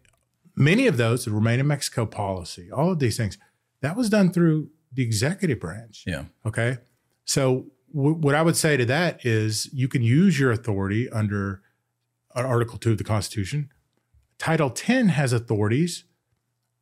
[0.56, 3.38] many of those, the Remain in Mexico policy, all of these things,
[3.80, 6.04] that was done through the executive branch.
[6.06, 6.24] Yeah.
[6.46, 6.78] Okay.
[7.24, 11.62] So w- what I would say to that is you can use your authority under
[12.34, 13.70] uh, Article 2 of the Constitution.
[14.38, 16.04] Title 10 has authorities.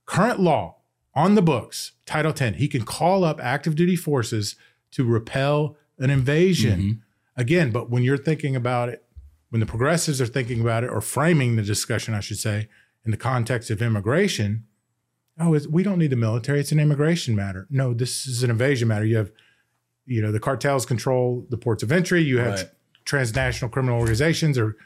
[0.07, 0.78] Current law
[1.19, 4.55] on the books, Title 10, he can call up active duty forces
[4.93, 6.81] to repel an invasion.
[6.81, 7.41] Mm-hmm.
[7.41, 9.05] Again, but when you're thinking about it,
[9.51, 12.69] when the progressives are thinking about it or framing the discussion, I should say,
[13.05, 14.65] in the context of immigration,
[15.41, 16.61] oh, we don't need the military.
[16.61, 17.67] It's an immigration matter.
[17.69, 19.05] No, this is an invasion matter.
[19.05, 19.33] You have,
[20.07, 22.23] you know, the cartels control the ports of entry.
[22.23, 22.71] You have right.
[23.05, 24.77] transnational criminal organizations are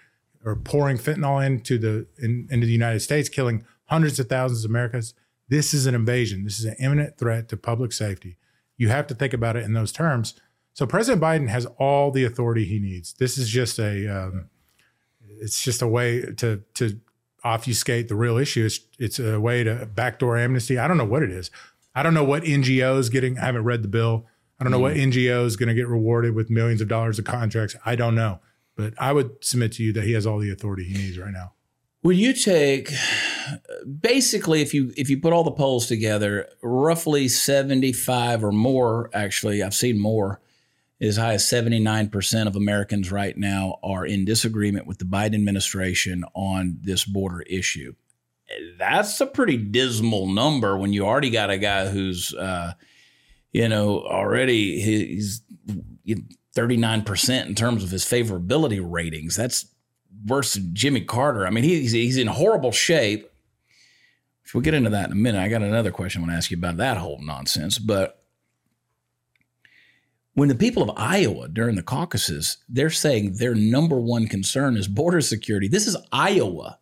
[0.46, 4.70] are pouring fentanyl into the in, into the United States, killing hundreds of thousands of
[4.70, 5.12] Americans.
[5.52, 6.44] This is an invasion.
[6.44, 8.38] This is an imminent threat to public safety.
[8.78, 10.32] You have to think about it in those terms.
[10.72, 13.12] So President Biden has all the authority he needs.
[13.12, 14.48] This is just a, um,
[15.20, 16.98] it's just a way to to
[17.44, 18.64] obfuscate the real issue.
[18.64, 20.78] It's it's a way to backdoor amnesty.
[20.78, 21.50] I don't know what it is.
[21.94, 23.38] I don't know what NGOs getting.
[23.38, 24.24] I haven't read the bill.
[24.58, 27.26] I don't know what NGO is going to get rewarded with millions of dollars of
[27.26, 27.76] contracts.
[27.84, 28.40] I don't know,
[28.74, 31.30] but I would submit to you that he has all the authority he needs right
[31.30, 31.52] now.
[32.02, 32.90] Will you take
[34.00, 39.10] basically if you if you put all the polls together, roughly seventy five or more?
[39.12, 40.40] Actually, I've seen more.
[41.00, 46.24] As high as 79% of Americans right now are in disagreement with the Biden administration
[46.32, 47.94] on this border issue.
[48.78, 52.74] That's a pretty dismal number when you already got a guy who's, uh,
[53.50, 55.42] you know, already he's
[56.54, 59.34] 39% in terms of his favorability ratings.
[59.34, 59.66] That's
[60.26, 61.46] worse than Jimmy Carter.
[61.46, 63.28] I mean, he's, he's in horrible shape.
[64.54, 65.40] We'll get into that in a minute.
[65.40, 67.78] I got another question I want to ask you about that whole nonsense.
[67.78, 68.22] But
[70.34, 74.88] when the people of Iowa during the caucuses, they're saying their number one concern is
[74.88, 75.68] border security.
[75.68, 76.78] This is Iowa.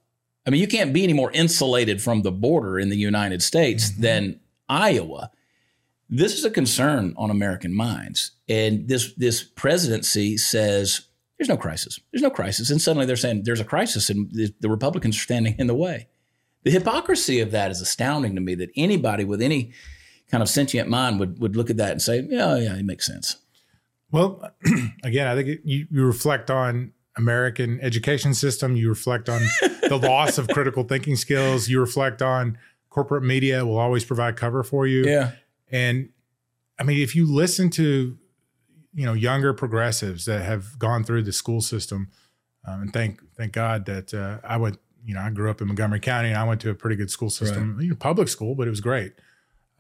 [0.47, 3.91] I mean, you can't be any more insulated from the border in the United States
[3.91, 4.03] mm-hmm.
[4.03, 5.31] than Iowa.
[6.09, 8.33] This is a concern on American minds.
[8.49, 11.03] And this this presidency says
[11.39, 12.01] there's no crisis.
[12.11, 12.71] There's no crisis.
[12.71, 15.75] And suddenly they're saying there's a crisis and the, the Republicans are standing in the
[15.75, 16.09] way.
[16.63, 19.73] The hypocrisy of that is astounding to me that anybody with any
[20.31, 23.07] kind of sentient mind would would look at that and say, yeah, yeah, it makes
[23.07, 23.37] sense.
[24.11, 24.51] Well,
[25.05, 28.77] again, I think it, you, you reflect on American education system.
[28.77, 29.41] You reflect on
[29.83, 31.69] the loss of critical thinking skills.
[31.69, 35.05] You reflect on corporate media will always provide cover for you.
[35.05, 35.33] Yeah.
[35.71, 36.11] And
[36.79, 38.19] I mean, if you listen to,
[38.93, 42.09] you know, younger progressives that have gone through the school system,
[42.67, 44.79] um, and thank thank God that uh, I went,
[45.11, 47.11] you know, I grew up in Montgomery County and I went to a pretty good
[47.11, 47.83] school system, right.
[47.83, 49.13] you know, public school, but it was great.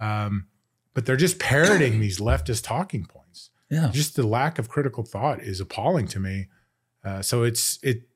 [0.00, 0.48] Um,
[0.92, 3.50] but they're just parroting these leftist talking points.
[3.70, 3.90] Yeah.
[3.92, 6.48] Just the lack of critical thought is appalling to me.
[7.04, 8.08] Uh, so it's it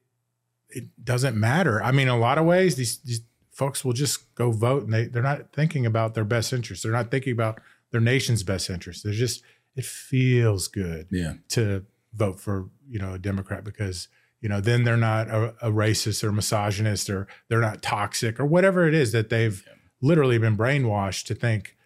[0.71, 1.81] it doesn't matter.
[1.81, 3.21] I mean, in a lot of ways, these these
[3.53, 6.83] folks will just go vote and they they're not thinking about their best interest.
[6.83, 7.61] They're not thinking about
[7.93, 9.05] their nation's best interest.
[9.05, 9.45] They're just
[9.77, 11.35] it feels good yeah.
[11.51, 14.09] to vote for you know a Democrat because
[14.45, 18.45] you know then they're not a, a racist or misogynist or they're not toxic or
[18.45, 19.67] whatever it is that they've
[20.03, 21.77] literally been brainwashed to think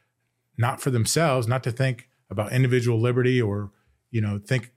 [0.59, 3.71] not for themselves, not to think about individual liberty or
[4.11, 4.73] you know think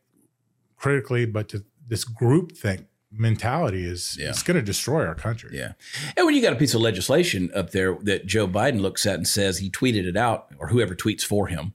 [0.76, 4.30] critically, but to this group think mentality is yeah.
[4.30, 5.58] it's going to destroy our country.
[5.58, 5.74] Yeah.
[6.16, 9.16] And when you got a piece of legislation up there that Joe Biden looks at
[9.16, 11.74] and says he tweeted it out or whoever tweets for him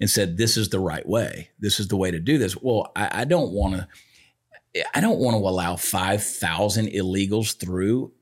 [0.00, 1.50] and said this is the right way.
[1.58, 2.56] This is the way to do this.
[2.56, 3.88] Well, I, I don't want to
[4.94, 8.12] I don't want to allow 5,000 illegals through.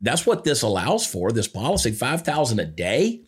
[0.00, 3.22] That's what this allows for, this policy, 5,000 a day.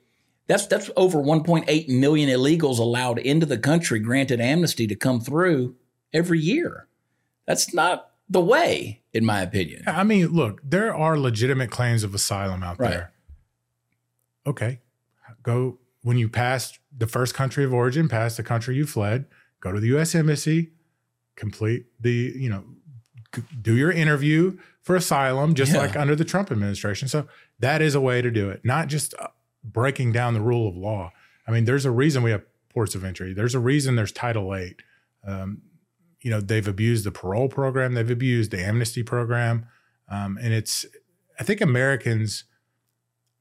[0.47, 5.77] That's that's over 1.8 million illegals allowed into the country, granted amnesty to come through
[6.13, 6.87] every year.
[7.47, 9.85] That's not the way, in my opinion.
[9.87, 12.91] I mean, look, there are legitimate claims of asylum out right.
[12.91, 13.13] there.
[14.47, 14.81] Okay,
[15.43, 19.25] go when you pass the first country of origin, past the country you fled,
[19.61, 20.15] go to the U.S.
[20.15, 20.73] embassy,
[21.37, 22.65] complete the you know,
[23.61, 25.79] do your interview for asylum, just yeah.
[25.79, 27.09] like under the Trump administration.
[27.09, 27.27] So
[27.59, 29.29] that is a way to do it, not just uh,
[29.63, 31.13] breaking down the rule of law.
[31.47, 33.33] I mean, there's a reason we have ports of entry.
[33.33, 34.83] There's a reason there's Title Eight.
[35.27, 35.63] Um,
[36.21, 39.67] you know, they've abused the parole program, they've abused the amnesty program,
[40.09, 40.87] um, and it's.
[41.39, 42.45] I think Americans,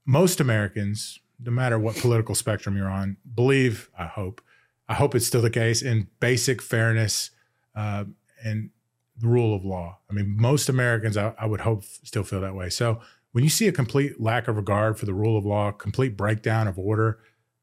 [0.05, 3.89] most Americans, no matter what political spectrum you're on, believe.
[3.97, 4.41] I hope.
[4.89, 7.31] I hope it's still the case in basic fairness
[7.75, 8.05] uh,
[8.43, 8.69] and
[9.17, 9.99] the rule of law.
[10.09, 12.69] I mean, most Americans, I, I would hope, still feel that way.
[12.69, 12.99] So
[13.31, 16.67] when you see a complete lack of regard for the rule of law, complete breakdown
[16.67, 17.19] of order,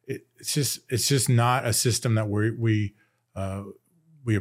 [0.07, 2.95] it, it's just it's just not a system that we we
[3.37, 3.63] uh,
[4.25, 4.41] we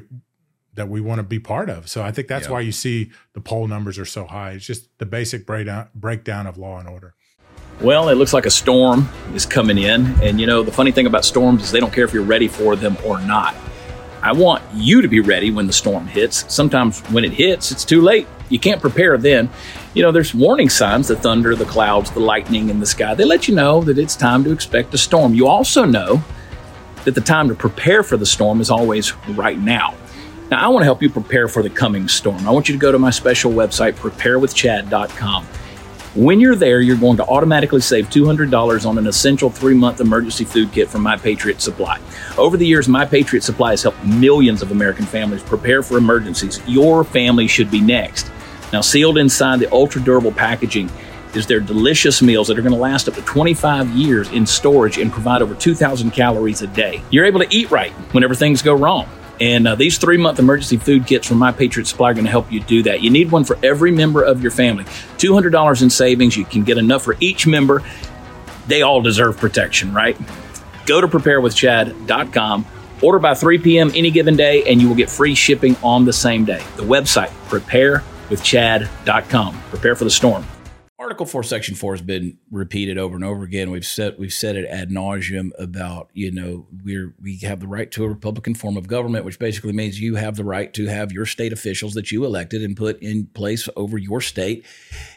[0.74, 1.90] that we want to be part of.
[1.90, 4.52] So I think that's why you see the poll numbers are so high.
[4.52, 7.16] It's just the basic breakdown breakdown of law and order.
[7.82, 11.06] Well, it looks like a storm is coming in, and you know the funny thing
[11.06, 13.56] about storms is they don't care if you're ready for them or not.
[14.22, 16.52] I want you to be ready when the storm hits.
[16.54, 18.28] Sometimes when it hits, it's too late.
[18.50, 19.50] You can't prepare then.
[19.94, 23.14] You know, there's warning signs the thunder, the clouds, the lightning in the sky.
[23.16, 25.34] They let you know that it's time to expect a storm.
[25.34, 26.24] You also know
[27.06, 29.96] that the time to prepare for the storm is always right now.
[30.52, 32.48] Now, I want to help you prepare for the coming storm.
[32.48, 35.48] I want you to go to my special website, preparewithchad.com.
[36.16, 40.44] When you're there, you're going to automatically save $200 on an essential three month emergency
[40.44, 42.00] food kit from My Patriot Supply.
[42.36, 46.62] Over the years, My Patriot Supply has helped millions of American families prepare for emergencies.
[46.66, 48.32] Your family should be next.
[48.74, 50.90] Now, sealed inside the ultra durable packaging
[51.36, 54.98] is their delicious meals that are going to last up to 25 years in storage
[54.98, 57.04] and provide over 2,000 calories a day.
[57.12, 59.08] You're able to eat right whenever things go wrong.
[59.40, 62.32] And uh, these three month emergency food kits from My Patriot Supply are going to
[62.32, 63.02] help you do that.
[63.02, 64.84] You need one for every member of your family.
[64.84, 66.38] $200 in savings.
[66.38, 67.84] You can get enough for each member.
[68.68, 70.18] They all deserve protection, right?
[70.86, 72.66] Go to preparewithchad.com.
[73.02, 73.92] Order by 3 p.m.
[73.96, 76.62] any given day, and you will get free shipping on the same day.
[76.76, 79.62] The website, preparewithchad.com.
[79.70, 80.46] Prepare for the storm.
[81.00, 83.72] Article Four, Section Four has been repeated over and over again.
[83.72, 87.90] We've said we've said it ad nauseum about you know we're we have the right
[87.92, 91.14] to a Republican form of government, which basically means you have the right to have
[91.14, 94.66] your state officials that you elected and put in place over your state,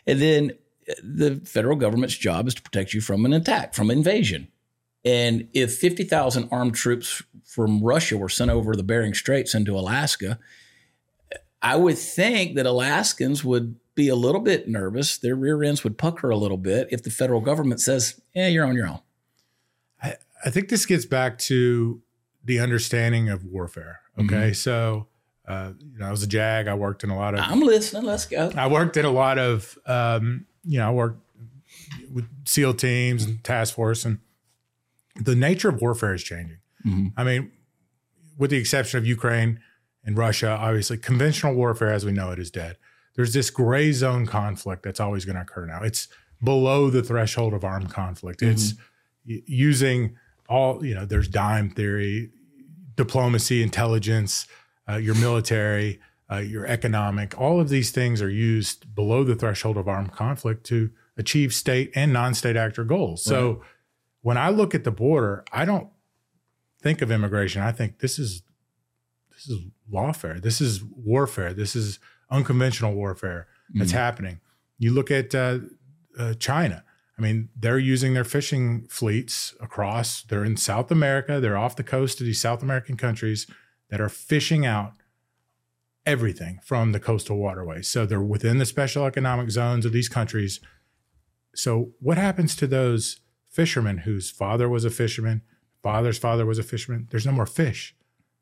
[0.07, 0.53] and then
[0.89, 4.47] uh, the federal government's job is to protect you from an attack, from invasion.
[5.05, 10.39] And if 50,000 armed troops from Russia were sent over the Bering Straits into Alaska,
[11.61, 15.19] I would think that Alaskans would be a little bit nervous.
[15.19, 18.67] Their rear ends would pucker a little bit if the federal government says, yeah, you're
[18.67, 19.01] on your own.
[20.03, 22.01] I, I think this gets back to
[22.45, 24.01] the understanding of warfare.
[24.19, 24.35] Okay.
[24.35, 24.53] Mm-hmm.
[24.55, 25.09] So,
[25.47, 26.69] uh, you know, I was a JAG.
[26.69, 27.41] I worked in a lot of.
[27.41, 28.05] I'm listening.
[28.05, 28.51] Let's go.
[28.57, 31.21] I worked in a lot of, um, you know, I worked
[32.13, 34.19] with SEAL teams and task force, and
[35.17, 36.59] the nature of warfare is changing.
[36.87, 37.09] Mm-hmm.
[37.17, 37.53] I mean,
[38.39, 39.61] with the exception of Ukraine
[40.05, 42.77] and Russia, obviously, conventional warfare as we know it is dead
[43.15, 45.83] there's this gray zone conflict that's always going to occur now.
[45.83, 46.09] It's
[46.43, 48.41] below the threshold of armed conflict.
[48.41, 48.53] Mm-hmm.
[48.53, 48.75] It's
[49.47, 50.17] using
[50.49, 52.31] all, you know, there's dime theory,
[52.97, 54.47] diplomacy, intelligence,
[54.89, 59.77] uh, your military, uh, your economic, all of these things are used below the threshold
[59.77, 63.27] of armed conflict to achieve state and non state actor goals.
[63.27, 63.37] Right.
[63.37, 63.63] So
[64.23, 65.89] when I look at the border, I don't
[66.81, 67.61] think of immigration.
[67.63, 68.43] I think this is
[69.31, 69.61] this is
[69.93, 70.41] lawfare.
[70.41, 71.53] This is warfare.
[71.53, 71.99] This is
[72.33, 74.41] unconventional warfare that's mm happening.
[74.79, 75.59] You look at uh,
[76.19, 76.85] uh, China.
[77.17, 80.23] I mean, they're using their fishing fleets across.
[80.23, 81.41] They're in South America.
[81.41, 83.47] They're off the coast of these South American countries
[83.91, 84.95] that are fishing out
[86.05, 87.87] everything from the coastal waterways.
[87.87, 90.61] So they're within the special economic zones of these countries.
[91.55, 95.43] So what happens to those fishermen whose father was a fisherman,
[95.83, 97.09] father's father was a fisherman?
[97.11, 97.95] There's no more fish.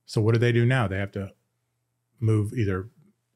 [0.06, 0.88] So what do they do now?
[0.88, 1.32] They have to
[2.18, 2.88] move either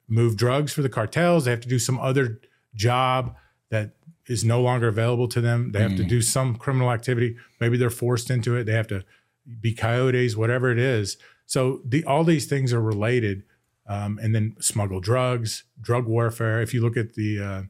[0.09, 1.45] move drugs for the cartels.
[1.45, 2.41] They have to do some other
[2.75, 3.35] job
[3.71, 3.93] that
[4.27, 5.73] is no longer available to them.
[5.73, 5.97] They have mm.
[5.99, 7.37] to do some criminal activity.
[7.61, 8.65] Maybe they're forced into it.
[8.65, 9.05] They have to
[9.61, 11.17] be coyotes, whatever it is.
[11.47, 13.45] So the, all these things are related.
[13.87, 16.63] Um, and then smuggle drugs, drug warfare.
[16.63, 17.63] If you look at the uh,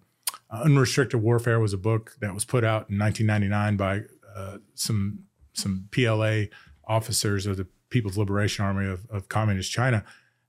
[0.62, 4.02] Unrestricted Warfare was a book that was put out in 1999 by
[4.36, 6.44] uh, some some PLA
[6.86, 10.04] officers of the People's Liberation Army of, of Communist China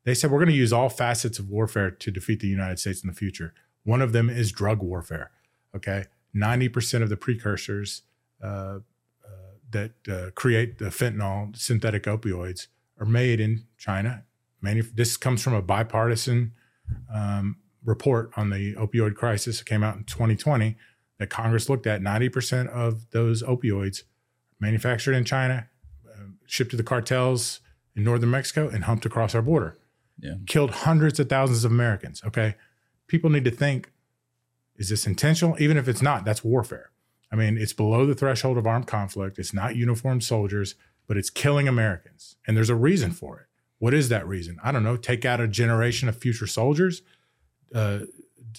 [0.05, 3.03] they said we're going to use all facets of warfare to defeat the United States
[3.03, 3.53] in the future.
[3.83, 5.31] One of them is drug warfare.
[5.75, 8.03] Okay, ninety percent of the precursors
[8.41, 8.79] uh, uh,
[9.71, 12.67] that uh, create the fentanyl synthetic opioids
[12.99, 14.23] are made in China.
[14.63, 16.53] Manuf- this comes from a bipartisan
[17.13, 19.59] um, report on the opioid crisis.
[19.59, 20.77] that came out in 2020
[21.19, 22.01] that Congress looked at.
[22.01, 24.03] Ninety percent of those opioids
[24.59, 25.67] manufactured in China,
[26.07, 27.59] uh, shipped to the cartels
[27.95, 29.77] in northern Mexico, and humped across our border
[30.19, 30.36] yeah.
[30.45, 32.21] killed hundreds of thousands of Americans.
[32.25, 32.56] Okay.
[33.08, 33.91] People need to think
[34.78, 35.56] is this intentional?
[35.60, 36.91] Even if it's not, that's warfare.
[37.32, 39.39] I mean, it's below the threshold of armed conflict.
[39.39, 40.75] It's not uniformed soldiers,
[41.08, 42.36] but it's killing Americans.
[42.45, 43.45] And there's a reason for it.
[43.80, 44.58] What is that reason?
[44.63, 44.97] I don't know.
[44.97, 47.01] Take out a generation of future soldiers
[47.73, 47.99] uh,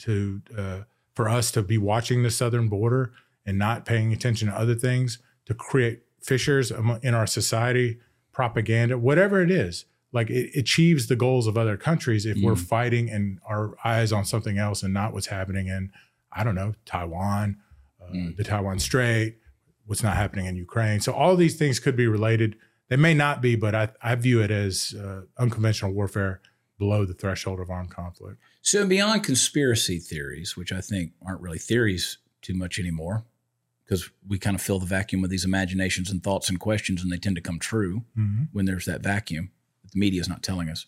[0.03, 0.81] to uh,
[1.15, 3.13] for us to be watching the southern border
[3.47, 7.99] and not paying attention to other things to create fissures in our society,
[8.33, 12.43] propaganda, whatever it is like it achieves the goals of other countries if mm.
[12.43, 15.93] we're fighting and our eyes on something else and not what's happening in
[16.33, 17.59] I don't know Taiwan,
[18.03, 18.37] uh, mm.
[18.37, 19.37] the Taiwan Strait,
[19.85, 21.01] what's not happening in Ukraine.
[21.01, 22.57] So all these things could be related.
[22.89, 26.41] They may not be, but I, I view it as uh, unconventional warfare
[26.79, 28.39] below the threshold of armed conflict.
[28.63, 33.25] So beyond conspiracy theories, which I think aren't really theories too much anymore,
[33.85, 37.13] because we kind of fill the vacuum with these imaginations and thoughts and questions, and
[37.13, 38.45] they tend to come true mm-hmm.
[38.53, 39.51] when there's that vacuum
[39.93, 40.87] the media is not telling us.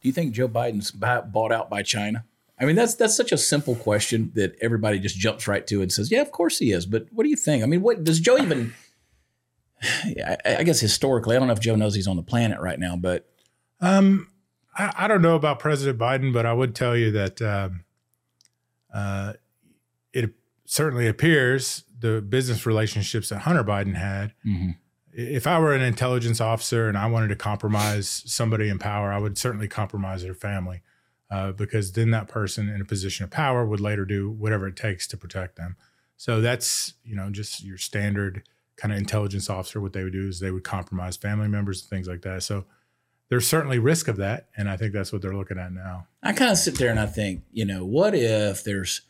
[0.00, 2.24] Do you think Joe Biden's bought out by China?
[2.60, 5.92] I mean, that's that's such a simple question that everybody just jumps right to and
[5.92, 7.62] says, "Yeah, of course he is." But what do you think?
[7.62, 8.74] I mean, what does Joe even?
[9.82, 12.78] I, I guess historically, I don't know if Joe knows he's on the planet right
[12.78, 13.28] now, but
[13.80, 14.28] um,
[14.76, 17.84] I, I, don't know about President Biden, but I would tell you that um,
[18.92, 19.34] uh,
[20.12, 20.32] it
[20.64, 24.32] certainly appears the business relationships that Hunter Biden had.
[24.44, 24.70] Mm-hmm
[25.18, 29.18] if I were an intelligence officer and I wanted to compromise somebody in power, I
[29.18, 30.80] would certainly compromise their family
[31.28, 34.76] uh, because then that person in a position of power would later do whatever it
[34.76, 35.76] takes to protect them.
[36.16, 38.44] So that's you know just your standard
[38.76, 39.80] kind of intelligence officer.
[39.80, 42.44] What they would do is they would compromise family members and things like that.
[42.44, 42.64] So
[43.28, 46.06] there's certainly risk of that, and I think that's what they're looking at now.
[46.22, 49.00] I kind of sit there and I think, you know, what if there's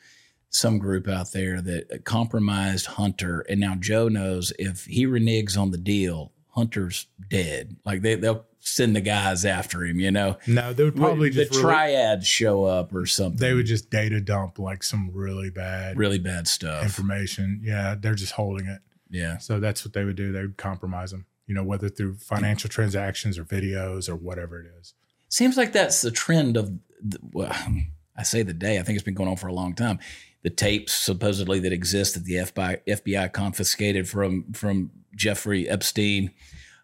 [0.50, 5.70] some group out there that compromised Hunter, and now Joe knows if he reneges on
[5.70, 7.76] the deal, Hunter's dead.
[7.84, 10.36] Like they they'll send the guys after him, you know.
[10.46, 13.38] No, they would probably the just really- triads show up or something.
[13.38, 16.82] they would just data dump like some really bad really bad stuff.
[16.82, 17.60] information.
[17.62, 18.80] Yeah, they're just holding it.
[19.10, 19.38] Yeah.
[19.38, 20.32] So that's what they would do.
[20.32, 24.66] They would compromise them, you know, whether through financial transactions or videos or whatever it
[24.80, 24.92] is.
[25.30, 26.70] Seems like that's the trend of,
[27.02, 27.54] the, well,
[28.16, 28.78] I say the day.
[28.78, 29.98] I think it's been going on for a long time.
[30.42, 36.32] The tapes supposedly that exist that the FBI, FBI confiscated from from Jeffrey Epstein.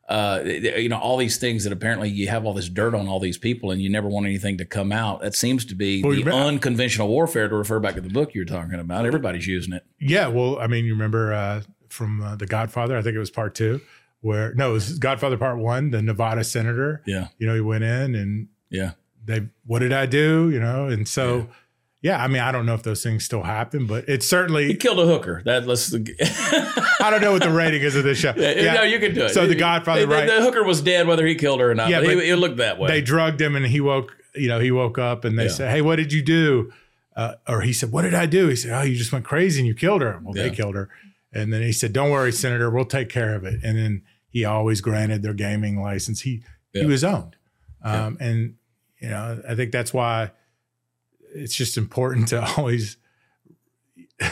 [0.06, 3.18] Uh, you know all these things that apparently you have all this dirt on all
[3.18, 5.22] these people and you never want anything to come out.
[5.22, 7.48] That seems to be Well, the unconventional warfare.
[7.48, 9.86] To refer back to the book you're talking about, everybody's using it.
[9.98, 10.26] Yeah.
[10.26, 13.54] Well, I mean, you remember uh, from uh, The Godfather, I think it was part
[13.54, 13.80] two,
[14.20, 17.84] where, no, it was Godfather part one, the Nevada senator, Yeah, you know, he went
[17.84, 18.92] in and yeah.
[19.24, 20.50] they, what did I do?
[20.50, 21.44] You know, and so, yeah,
[22.12, 25.00] I mean, I don't know if those things still happen, but it's He certainly, killed
[25.00, 25.42] a hooker.
[25.44, 25.92] That let's.
[27.00, 28.32] I don't know what the rating is of this show.
[28.32, 29.30] No, you can do it.
[29.30, 30.26] So the Godfather, The- the, right?
[30.26, 31.88] The hooker was dead, whether he killed her or not.
[31.88, 32.88] Yeah, but he, it looked that way.
[32.88, 35.50] they drugged him and he woke you know he woke up and they Yeah.
[35.50, 36.72] said hey what did you do
[37.14, 39.60] uh, or he said what did i do he said oh you just went crazy
[39.60, 40.88] and you killed her well they killed her
[41.32, 44.44] and then he said don't worry senator we'll take care of it and then he
[44.44, 46.42] always granted their gaming license he
[46.72, 46.82] Yeah.
[46.82, 47.36] he was owned
[47.84, 48.56] um, and
[49.00, 50.32] you know i think that's why
[51.34, 52.96] it's just important to always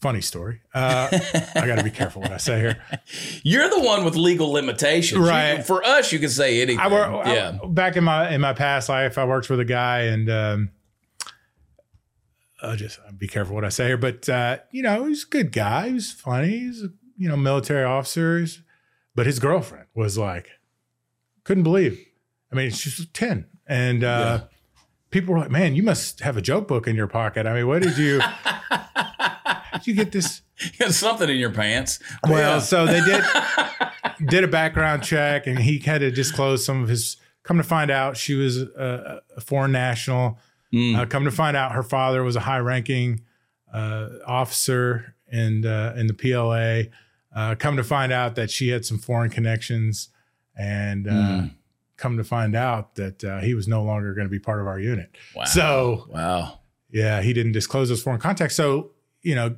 [0.00, 1.08] funny story uh,
[1.56, 2.82] i got to be careful what i say here
[3.42, 5.18] You're the one with legal limitations.
[5.18, 5.64] You- Right.
[5.64, 6.78] for us, you can say anything.
[6.80, 7.26] I work.
[7.26, 7.58] yeah.
[7.62, 10.70] I- back in my in my past life, I worked with a guy, and um,
[12.62, 13.96] I'll just I'll be careful what I say here.
[13.96, 15.88] But uh, you know, he's a good guy.
[15.88, 16.50] He was funny.
[16.50, 16.84] He's
[17.16, 18.62] you know military officers,
[19.14, 20.48] But his girlfriend was like,
[21.44, 21.98] couldn't believe.
[22.52, 24.44] I mean, she was ten, and uh,
[25.10, 27.66] people were like, "Man, you must have a joke book in your pocket." I mean,
[27.66, 28.20] what did you?
[29.72, 30.42] did you get this?
[30.60, 31.98] You got something in your pants.
[32.26, 32.58] Well, Yeah.
[32.60, 33.24] so they did
[34.26, 37.16] did a background check, and he had to disclose some of his.
[37.42, 40.38] Come to find out, she was a, a foreign national.
[40.74, 40.96] Mm.
[40.98, 43.22] Uh, come to find out, her father was a high-ranking
[43.72, 46.90] uh, officer in uh, in the PLA.
[47.34, 50.08] Uh, come to find out that she had some foreign connections,
[50.56, 51.50] and uh, Mm.
[52.00, 54.66] Come to find out that uh, he was no longer going to be part of
[54.66, 55.14] our unit.
[55.36, 55.44] wow.
[55.44, 56.60] So wow.
[56.90, 58.56] yeah, he didn't disclose those foreign contacts.
[58.56, 59.56] So, you know,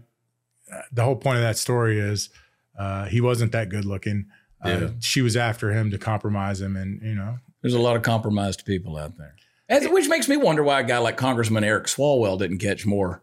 [0.73, 2.31] uh, the whole point of that story is
[2.77, 4.27] uh, he wasn't that good looking.
[4.65, 4.89] Uh, Yeah.
[4.99, 8.65] She was after him to compromise him, and you know, There's a lot of compromised
[8.67, 9.37] people out there.
[9.69, 13.23] As, which makes me wonder why a guy like Congressman Eric Swalwell didn't catch more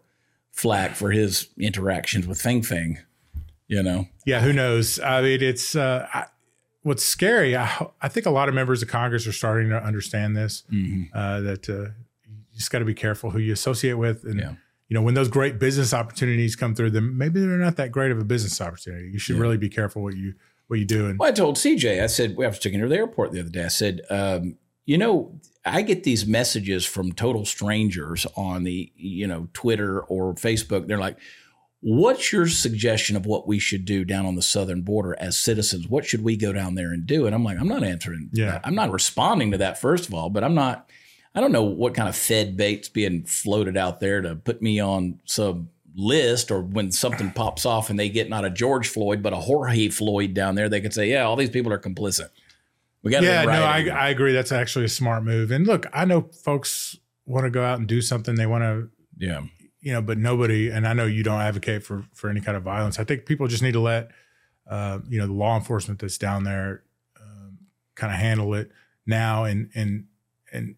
[0.50, 2.98] flack for his interactions with Fang Fang.
[3.68, 4.08] You know?
[4.26, 4.98] yeah, who knows?
[4.98, 6.24] I mean, it's uh, I,
[6.82, 7.56] what's scary.
[7.56, 10.64] I, I think a lot of members of Congress are starting to understand this.
[10.72, 11.08] Mhm.
[11.14, 11.90] Uh, that uh,
[12.26, 14.54] you just got to be careful who you associate with, and Yeah.
[14.88, 18.10] you know, when those great business opportunities come through, then maybe they're not that great
[18.10, 19.10] of a business opportunity.
[19.12, 19.42] You should Yeah.
[19.42, 20.34] really be careful what you
[20.68, 21.06] what you do.
[21.06, 23.32] And Well, I told CJ, I said, we have to take her to the airport
[23.32, 23.64] the other day.
[23.64, 24.54] I said, um,
[24.86, 30.32] you know, I get these messages from total strangers on the, you know, Twitter or
[30.36, 30.86] Facebook.
[30.86, 31.18] They're like,
[31.80, 35.88] what's your suggestion of what we should do down on the southern border as citizens?
[35.88, 37.26] What should we go down there and do?
[37.26, 38.30] And I'm like, I'm not answering.
[38.32, 38.52] Yeah.
[38.52, 38.60] that.
[38.64, 40.88] I'm not responding to that, first of all, but I'm not,
[41.34, 44.80] I don't know what kind of Fed bait's being floated out there to put me
[44.80, 49.22] on some list or when something pops off and they get not a George Floyd,
[49.22, 52.28] but a Jorge Floyd down there, they could say, yeah, all these people are complicit.
[53.02, 53.86] We got yeah, no, I.
[53.86, 54.34] I agree.
[54.34, 55.50] That's actually a smart move.
[55.50, 58.34] And look, I know folks want to go out and do something.
[58.34, 59.40] They want to, yeah.
[59.80, 60.70] You know, but nobody.
[60.70, 62.98] And I know you don't advocate for for any kind of violence.
[62.98, 64.10] I think people just need to let,
[64.68, 66.82] uh, you know, the law enforcement that's down there,
[67.20, 67.58] um,
[67.94, 68.70] kind of handle it
[69.06, 70.06] now, and and
[70.52, 70.76] and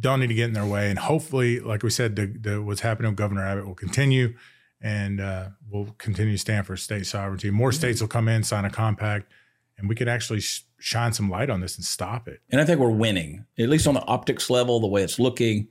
[0.00, 0.90] don't need to get in their way.
[0.90, 4.34] And hopefully, like we said, the, the what's happening with Governor Abbott will continue,
[4.80, 7.50] and uh, will continue to stand for state sovereignty.
[7.50, 9.32] More states will come in, sign a compact,
[9.76, 12.40] and we can actually sh- shine some light on this and stop it.
[12.50, 15.68] And I think we're winning, at least on the optics level, the way it's looking,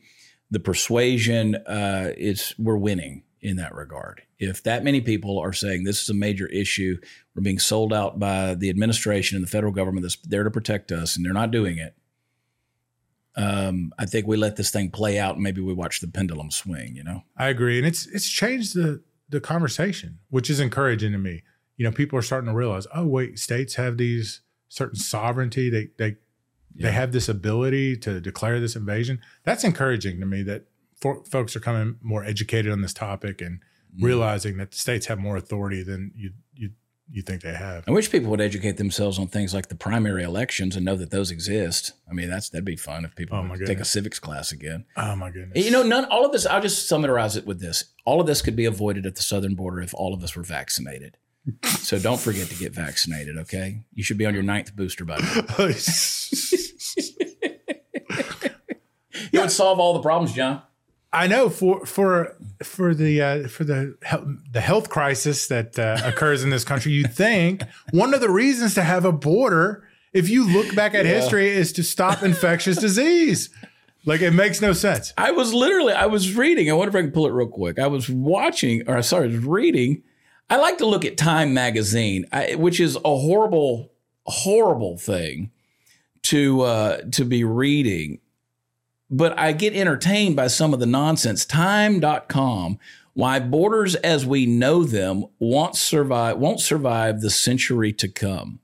[0.49, 4.21] the persuasion uh, is we're winning in that regard.
[4.39, 6.97] If that many people are saying this is a major issue,
[7.35, 10.91] we're being sold out by the administration and the federal government that's there to protect
[10.91, 11.95] us, and they're not doing it.
[13.35, 16.49] Um, I think we let this thing play out, and maybe we watch the pendulum
[16.49, 16.95] swing.
[16.95, 21.17] You know, I agree, and it's it's changed the the conversation, which is encouraging to
[21.17, 21.43] me.
[21.75, 25.69] You know, people are starting to realize, oh wait, states have these certain sovereignty.
[25.69, 26.17] They they
[26.77, 26.87] Yeah.
[26.87, 29.19] they have this ability to declare this invasion.
[29.43, 30.65] That's encouraging to me that
[31.01, 33.59] for, folks are coming more educated on this topic and
[33.95, 34.05] Mm-hmm.
[34.05, 36.71] realizing that the states have more authority than you you
[37.09, 37.85] you think they have.
[37.87, 41.09] I wish people would educate themselves on things like the primary elections and know that
[41.09, 41.93] those exist.
[42.07, 44.83] I mean, that's that'd be fun if people Oh, take a civics class again.
[44.97, 45.63] Oh my goodness!
[45.65, 46.45] You know, none all of this.
[46.45, 49.55] I'll just summarize it with this: all of this could be avoided at the southern
[49.55, 51.17] border if all of us were vaccinated.
[51.63, 53.37] so don't forget to get vaccinated.
[53.37, 55.41] Okay, you should be on your ninth booster by now.
[59.37, 60.61] You would solve all the problems, John.
[61.13, 65.99] I know for for for the uh, for the health, the health crisis that uh,
[66.05, 70.29] occurs in this country, you think one of the reasons to have a border, if
[70.29, 71.13] you look back at Yeah.
[71.13, 73.49] history, is to stop infectious disease.
[74.05, 75.13] Like it makes no sense.
[75.17, 76.69] I was literally, I was reading.
[76.69, 77.77] I wonder if I can pull it real quick.
[77.79, 80.03] I was watching, or sorry, I was reading.
[80.49, 83.91] I like to look at Time magazine, I, which is a horrible,
[84.25, 85.51] horrible thing
[86.23, 88.19] to uh, to be reading.
[89.09, 91.45] But I get entertained by some of the nonsense.
[91.45, 92.79] Time.com.
[93.13, 98.59] Why borders as we know them won't survive won't survive the century to come.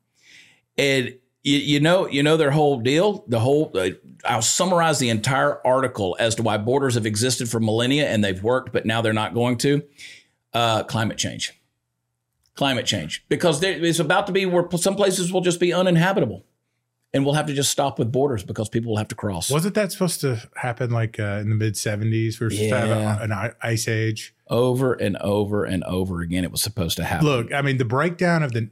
[0.77, 3.25] And you, you know, you know their whole deal.
[3.27, 3.89] The whole uh,
[4.25, 8.41] I'll summarize the entire article as to why borders have existed for millennia and they've
[8.41, 9.83] worked, but now they're not going to.
[10.53, 11.59] Uh, climate change,
[12.53, 16.45] climate change, because there, it's about to be where some places will just be uninhabitable,
[17.13, 19.49] and we'll have to just stop with borders because people will have to cross.
[19.49, 22.39] Wasn't that supposed to happen like uh, in the mid seventies?
[22.39, 22.89] We are supposed to have
[23.21, 24.33] a, an ice age.
[24.49, 27.27] Over and over and over again, it was supposed to happen.
[27.27, 28.69] Look, I mean, the breakdown of the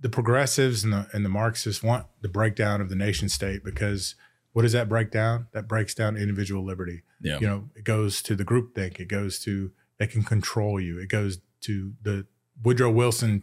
[0.00, 4.14] the progressives and the and the Marxists want the breakdown of the nation state because
[4.52, 5.48] what does that break down?
[5.52, 7.02] That breaks down individual liberty.
[7.20, 9.00] yeah, You know, it goes to the group think.
[9.00, 10.98] It goes to they can control you.
[10.98, 12.26] It goes to the
[12.62, 13.42] Woodrow Wilson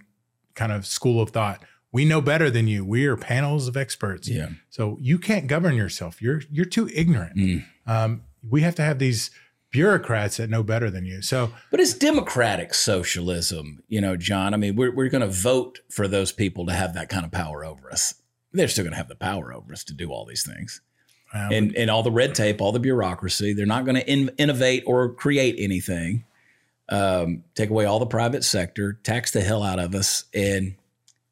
[0.55, 1.63] kind of school of thought.
[1.93, 2.85] We know better than you.
[2.85, 4.29] We are panels of experts.
[4.29, 4.49] yeah.
[4.69, 6.21] So you can't govern yourself.
[6.21, 7.35] You're you're too ignorant.
[7.37, 7.65] Mm.
[7.85, 9.29] Um, we have to have these
[9.71, 11.21] bureaucrats that know better than you.
[11.21, 14.53] So But it's democratic socialism, you know, John.
[14.53, 17.31] I mean, we're, we're going to vote for those people to have that kind of
[17.31, 18.13] power over us.
[18.51, 20.81] They're still going to have the power over us to do all these things.
[21.33, 24.29] uh, And, and all the red tape, all the bureaucracy, they're not going to in,
[24.37, 26.25] innovate or create anything.
[26.89, 30.75] Um, take away all the private sector, tax the hell out of us, and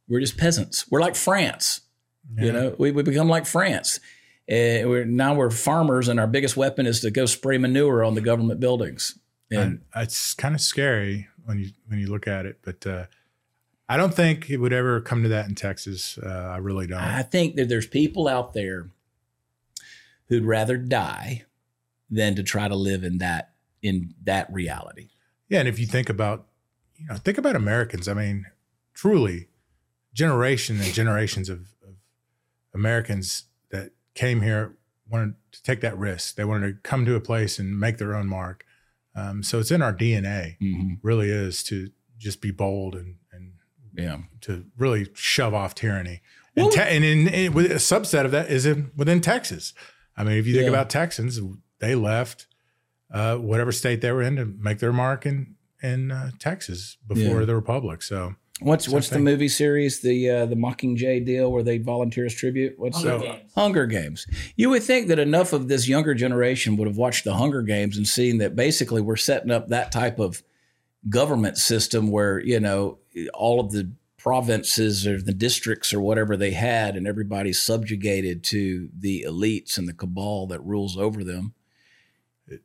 [0.09, 0.89] we're just peasants.
[0.89, 1.81] We're like France.
[2.37, 3.99] You know, we, we become like France.
[4.49, 8.15] Uh, we're, now we're farmers, and our biggest weapon is to go spray manure on
[8.15, 9.17] the government buildings.
[9.51, 12.59] And and it's kind of scary when you when you look at it.
[12.61, 13.05] But uh,
[13.87, 16.19] I don't think it would ever come to that in Texas.
[16.19, 16.99] Uh, I really don't.
[16.99, 18.89] I think that there's people out there
[20.27, 21.45] who'd rather die
[22.09, 25.09] than to try to live in that in that reality.
[25.47, 26.45] yeah, and if you think about
[26.95, 28.07] you know think about Americans.
[28.07, 28.45] I mean,
[28.93, 29.48] truly,
[30.19, 31.95] generation and generations of, of
[32.73, 34.75] Americans that came here
[35.09, 36.35] wanted to take that risk.
[36.35, 38.65] They wanted to come to a place and make their own mark.
[39.15, 40.57] Um, so it's in our DNA.
[40.61, 40.93] Mm-hmm.
[41.01, 43.53] Really is to just be bold and and
[43.93, 46.21] Yeah, to really shove off tyranny.
[46.55, 49.73] And, te- and in, in with a subset of that is in within Texas.
[50.17, 50.69] I mean, if you think Yeah.
[50.77, 51.39] about Texans,
[51.79, 52.47] they left
[53.11, 57.39] uh, whatever state they were in to make their mark in in uh, Texas before
[57.39, 57.45] Yeah.
[57.45, 58.01] the republic.
[58.03, 62.25] So what's Same what's the movie series the uh, the Mockingjay deal where they volunteer
[62.25, 62.77] as tribute?
[62.77, 63.51] What's Hunger the Games.
[63.55, 64.27] Hunger Games?
[64.55, 67.97] You would think that enough of this younger generation would have watched the Hunger Games
[67.97, 70.43] and seen that basically we're setting up that type of
[71.07, 72.97] government system where you know
[73.33, 78.89] all of the provinces or the districts or whatever they had and everybody's subjugated to
[78.97, 81.53] the elites and the cabal that rules over them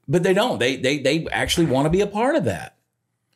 [0.09, 2.74] but they don't they they they actually want to be a part of that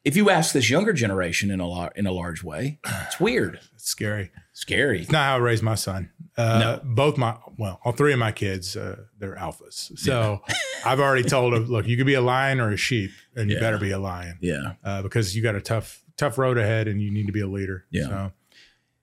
[0.08, 3.60] if you ask this younger generation in a lar- in a large way it's weird
[3.74, 4.30] it's scary.
[4.52, 6.10] scary It's not how I raised my son.
[6.36, 9.96] Uh, Both my well, all three of my kids, uh, they're alphas.
[9.98, 10.40] So
[10.84, 13.56] I've already told them, look, you could be a lion or a sheep, and you
[13.56, 13.60] Yeah.
[13.62, 17.00] better be a lion yeah uh, because you got a tough tough road ahead, and
[17.02, 17.84] you need to be a leader.
[17.90, 18.08] Yeah.
[18.08, 18.32] So,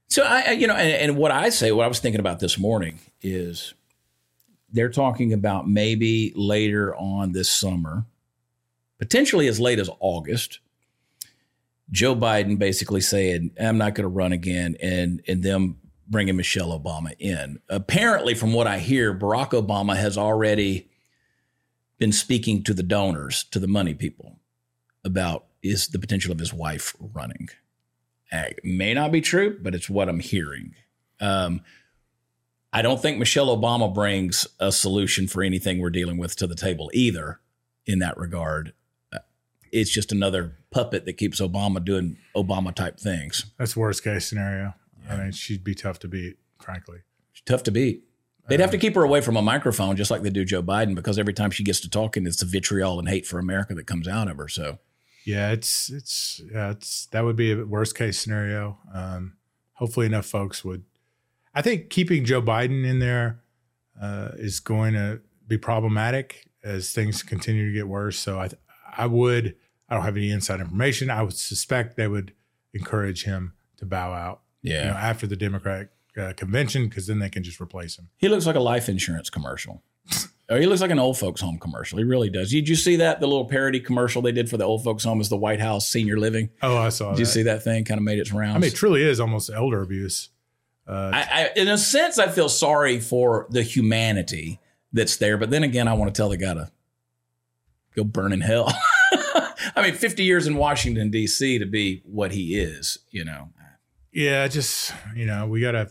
[0.08, 2.40] So I, I- you know, and, and what I say, what I was thinking about
[2.40, 3.74] this morning is
[4.72, 8.06] they're talking about maybe later on this summer,
[9.00, 10.60] potentially as late as August,
[11.92, 15.78] Joe Biden basically saying, "I'm not going to run again," and and them
[16.08, 17.60] bringing Michelle Obama in.
[17.70, 20.90] Apparently, from what I hear, Barack Obama has already
[21.98, 24.40] been speaking to the donors, to the money people,
[25.04, 27.50] about is the potential of his wife running.
[28.32, 30.76] It may not be true, but it's what I'm hearing.
[31.20, 31.62] Um,
[32.74, 36.56] I don't think Michelle Obama brings a solution for anything we're dealing with to the
[36.56, 37.40] table either
[37.86, 38.74] in that regard.
[39.14, 39.20] Uh,
[39.72, 43.46] It's just another puppet that keeps Obama doing Obama type things.
[43.58, 44.74] That's worst case scenario.
[45.10, 47.00] I mean, she'd be tough to beat, frankly.
[47.32, 48.04] It's tough to beat.
[48.48, 50.94] They'd have to keep her away from a microphone just like they do Joe Biden
[50.94, 53.88] because every time she gets to talking, it's the vitriol and hate for America that
[53.88, 54.48] comes out of her.
[54.50, 54.80] So
[55.26, 58.78] Yeah, it's it's yeah, it's that would be a worst case scenario.
[58.94, 59.38] Um,
[59.74, 60.84] hopefully, enough folks would.
[61.56, 63.40] I think keeping Joe Biden in there
[64.00, 68.20] uh, is going to be problematic as things continue to get worse.
[68.20, 68.50] So I
[68.96, 69.56] I would
[69.90, 71.10] I don't have any inside information.
[71.10, 72.34] I would suspect they would
[72.74, 74.42] encourage him to bow out.
[74.62, 74.80] Yeah.
[74.80, 78.10] You know, after the Democratic uh, convention, because then they can just replace him.
[78.18, 79.84] He looks like a life insurance commercial.
[80.50, 81.98] or he looks like an old folks home commercial.
[81.98, 82.52] He really does.
[82.52, 83.20] Did you see that?
[83.20, 85.88] The little parody commercial they did for the old folks home is the White House
[85.88, 86.50] senior living.
[86.62, 87.10] Oh, I saw.
[87.10, 87.20] Did that.
[87.20, 87.86] you see that thing?
[87.86, 88.56] Kind of made its rounds.
[88.56, 90.30] I mean, it truly is almost elder abuse.
[90.88, 94.60] Uh, I, I, in a sense, I feel sorry for the humanity
[94.94, 96.72] that's there, but then again, I want to tell the guy to
[97.96, 98.72] go burn in hell.
[99.76, 101.60] I mean, 50 years in Washington D.C.
[101.60, 103.50] to be what he is, you know.
[104.12, 105.90] yeah, just you know, we gotta.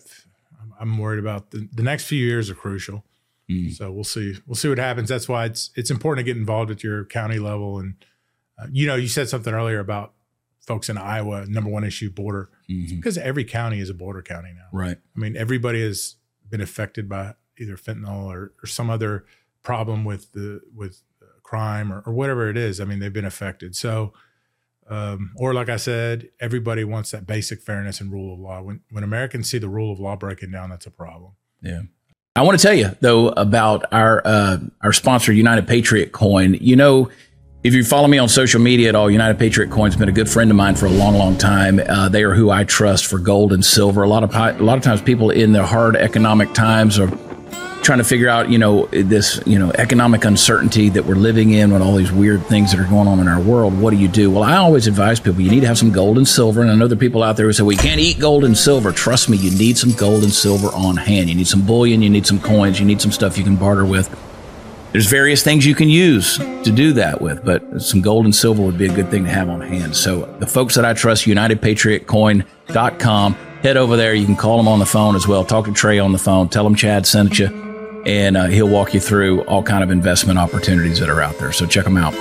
[0.81, 3.05] I'm worried about the, the next few years are crucial.
[3.51, 3.73] Mm.
[3.73, 4.37] So we'll see.
[4.47, 5.09] We'll see what happens.
[5.09, 7.79] That's why it's it's important to get involved at your county level.
[7.79, 7.95] And
[8.59, 10.13] uh, you know, you said something earlier about
[10.67, 12.97] folks in Iowa, number one issue border, Mhm.
[12.97, 14.67] because every county is a border county now.
[14.73, 14.97] Right.
[15.15, 16.17] I mean, everybody has
[16.49, 19.27] been affected by either fentanyl or, or some other
[19.63, 21.03] problem with the with
[21.55, 22.81] crime or, or whatever it is.
[22.81, 23.77] I mean, they've been affected.
[23.77, 24.13] So,
[24.91, 28.61] um, or like I said, everybody wants that basic fairness and rule of law.
[28.61, 31.33] When when Americans see the rule of law breaking down, that's a problem.
[31.63, 31.83] Yeah.
[32.37, 36.55] I want to tell you though about our uh, our sponsor, United Patriot Coin.
[36.61, 37.09] You know,
[37.63, 40.29] if you follow me on social media at all, United Patriot Coin's been a good
[40.29, 41.79] friend of mine for a long, long time.
[41.79, 44.03] Uh, they are who I trust for gold and silver.
[44.03, 47.09] A lot of a lot of times, people in the hard economic times are
[47.85, 51.73] trying to figure out, you know, this, you know, economic uncertainty that we're living in
[51.73, 53.79] with all these weird things that are going on in our world.
[53.79, 54.31] What do you do?
[54.31, 56.63] Well, I always advise people you need to have some gold and silver.
[56.63, 58.57] And I know there are people out there who say, well, can't eat gold and
[58.57, 58.91] silver.
[58.91, 61.29] Trust me, you need some gold and silver on hand.
[61.29, 63.85] You need some bullion, you need some coins, you need some stuff you can barter
[63.85, 64.09] with.
[64.93, 68.63] There's various things you can use to do that with, but some gold and silver
[68.63, 69.95] would be a good thing to have on hand.
[69.97, 74.15] So the folks that I trust, UnitedPatriotCoin.com, head over there.
[74.15, 75.45] You can call them on the phone as well.
[75.45, 76.49] Talk to Trey on the phone.
[76.49, 77.64] Tell them Chad sent you
[78.07, 81.53] and uh, he'll walk you through all kind of investment opportunities that are out there.
[81.53, 82.15] So check them out.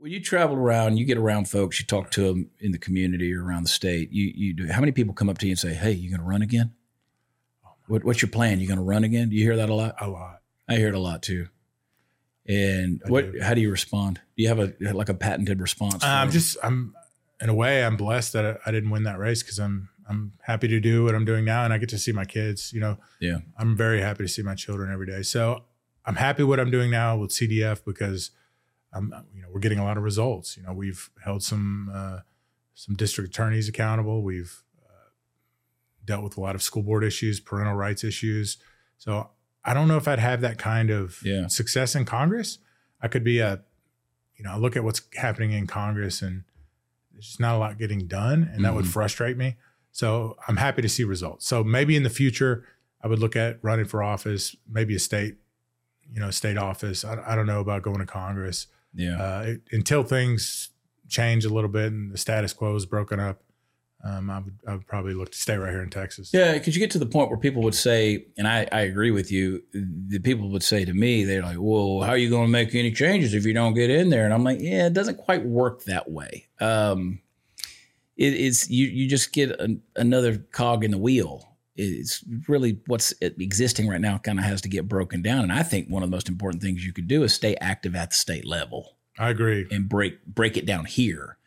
[0.00, 3.34] When you travel around, you get around folks, you talk to them in the community
[3.34, 4.10] or around the state.
[4.10, 4.68] You you do.
[4.68, 6.72] How many people come up to you and say, "Hey, you going to run again?
[7.86, 8.60] What, what's your plan?
[8.60, 9.96] You going to run again?" Do you hear that a lot?
[10.00, 10.40] A lot.
[10.68, 11.48] I hear it a lot too.
[12.48, 13.32] And I what?
[13.32, 13.40] do.
[13.40, 14.20] How do you respond?
[14.36, 16.02] Do you have a like a patented response?
[16.02, 16.32] I'm it?
[16.32, 16.94] just I'm
[17.40, 20.32] in a way I'm blessed that I, I didn't win that race because I'm I'm
[20.42, 22.72] happy to do what I'm doing now and I get to see my kids.
[22.72, 25.22] You know, yeah, I'm very happy to see my children every day.
[25.22, 25.64] So
[26.04, 28.32] I'm happy what I'm doing now with CDF because
[28.92, 30.56] I'm you know we're getting a lot of results.
[30.56, 32.18] You know, we've held some uh,
[32.74, 34.22] some district attorneys accountable.
[34.22, 35.10] We've uh,
[36.04, 38.56] dealt with a lot of school board issues, parental rights issues.
[38.98, 39.30] So
[39.64, 41.46] I don't know if I'd have that kind of Yeah.
[41.46, 42.58] success in Congress.
[43.00, 43.62] I could be a
[44.36, 46.42] you know I look at what's happening in Congress and
[47.12, 48.92] there's just not a lot getting done, and that would Mhm.
[48.92, 49.56] frustrate me.
[49.92, 51.46] So I'm happy to see results.
[51.46, 52.64] So maybe in the future,
[53.02, 55.36] I would look at running for office, maybe a state,
[56.12, 57.04] you know, state office.
[57.04, 59.20] I, I don't know about going to Congress yeah.
[59.20, 60.70] uh, it, until things
[61.08, 63.42] change a little bit and the status quo is broken up.
[64.02, 66.30] Um, I would I would probably look to stay right here in Texas.
[66.32, 69.10] Yeah, because you get to the point where people would say, and I, I agree
[69.10, 72.46] with you, the people would say to me, they're like, well, how are you going
[72.46, 74.24] to make any changes if you don't get in there?
[74.24, 76.46] And I'm like, yeah, it doesn't quite work that way.
[76.60, 77.20] Um,
[78.20, 81.56] it, it's you, you just get an, another cog in the wheel.
[81.76, 85.44] It's really what's existing right now kind of has to get broken down.
[85.44, 87.96] And I think one of the most important things you could do is stay active
[87.96, 89.66] at the state level I agree.
[89.70, 91.38] and break break it down here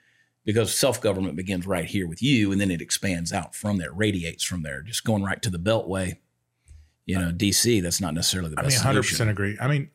[0.46, 4.44] because self-government begins right here with you and then it expands out from there radiates
[4.44, 6.18] from there just going right to the beltway
[7.06, 9.14] you know dc that's not necessarily the I mean, best 100 solution.
[9.14, 9.58] percent agree.
[9.62, 9.90] I mean,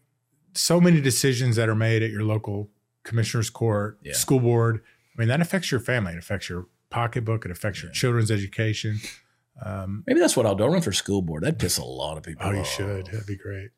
[0.55, 2.71] so many decisions that are made at your local
[3.03, 4.13] commissioner's court, Yeah.
[4.15, 4.83] school board.
[5.19, 6.13] I mean, that affects your family.
[6.13, 7.45] It affects your pocketbook.
[7.45, 9.01] It affects your children's education.
[9.61, 12.17] Um, maybe that's what i'll do i'll run for school board that'd piss a lot
[12.17, 13.07] of people oh, you should.
[13.07, 13.71] That'd be great.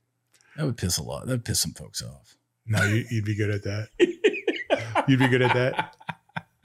[0.59, 2.37] that would piss a lot that'd piss some folks off
[2.67, 3.89] No, you, you'd be good at that.
[5.09, 5.97] You'd be good at that.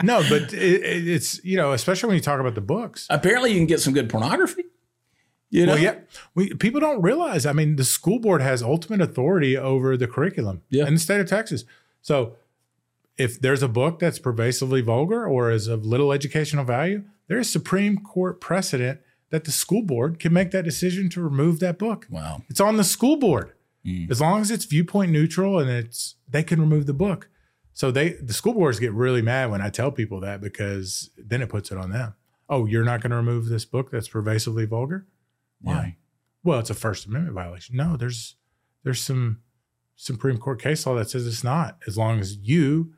[0.04, 3.08] No, but it, it, it's you know, especially when you talk about the books.
[3.10, 4.66] apparently you can get some good pornography
[5.50, 5.96] you know Well, yeah,
[6.34, 7.46] we people don't realize.
[7.46, 10.88] I mean, the school board has ultimate authority over the curriculum Yeah.
[10.88, 11.64] in the state of Texas.
[12.02, 12.36] So,
[13.18, 17.50] if there's a book that's pervasively vulgar or is of little educational value, there is
[17.50, 19.00] Supreme Court precedent
[19.30, 22.08] that the school board can make that decision to remove that book.
[22.10, 23.54] wow It's on the school board.
[23.86, 24.10] Mm.
[24.10, 27.30] As long as it's viewpoint neutral and it's they can remove the book.
[27.74, 31.42] So they the school boards get really mad when I tell people that because then
[31.42, 32.16] it puts it on them.
[32.48, 35.08] Oh, you're not going to remove this book that's pervasively vulgar?
[35.62, 35.74] Why?
[35.74, 35.92] Yeah.
[36.44, 37.76] Well, it's a First Amendment violation.
[37.76, 38.36] No, there's
[38.84, 39.40] there's some
[39.96, 42.94] Supreme Court case law that says it's not, as long as you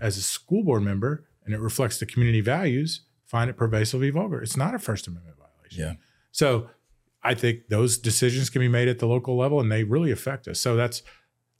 [0.00, 4.42] as a school board member and it reflects the community values, find it pervasively vulgar.
[4.42, 5.80] It's not a First Amendment violation.
[5.80, 5.92] Yeah.
[6.30, 6.70] So
[7.22, 10.46] I think those decisions can be made at the local level and they really affect
[10.48, 10.60] us.
[10.60, 11.02] So that's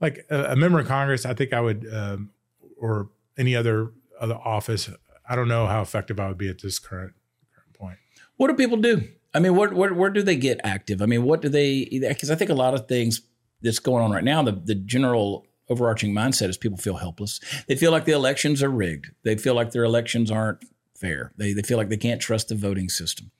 [0.00, 1.26] like a, a member of Congress.
[1.26, 2.30] I think I would, um,
[2.76, 4.88] or any other other office.
[5.28, 7.14] I don't know how effective I would be at this current
[7.54, 7.98] current point.
[8.36, 9.08] What do people do?
[9.34, 11.02] I mean, where, where, where do they get active?
[11.02, 13.20] I mean, what do they, because I think a lot of things
[13.60, 17.40] that's going on right now, the, the general overarching mindset is people feel helpless.
[17.66, 19.10] They feel like the elections are rigged.
[19.22, 20.64] They feel like their elections aren't
[20.96, 21.32] fair.
[21.36, 23.30] They, they feel like they can't trust the voting system.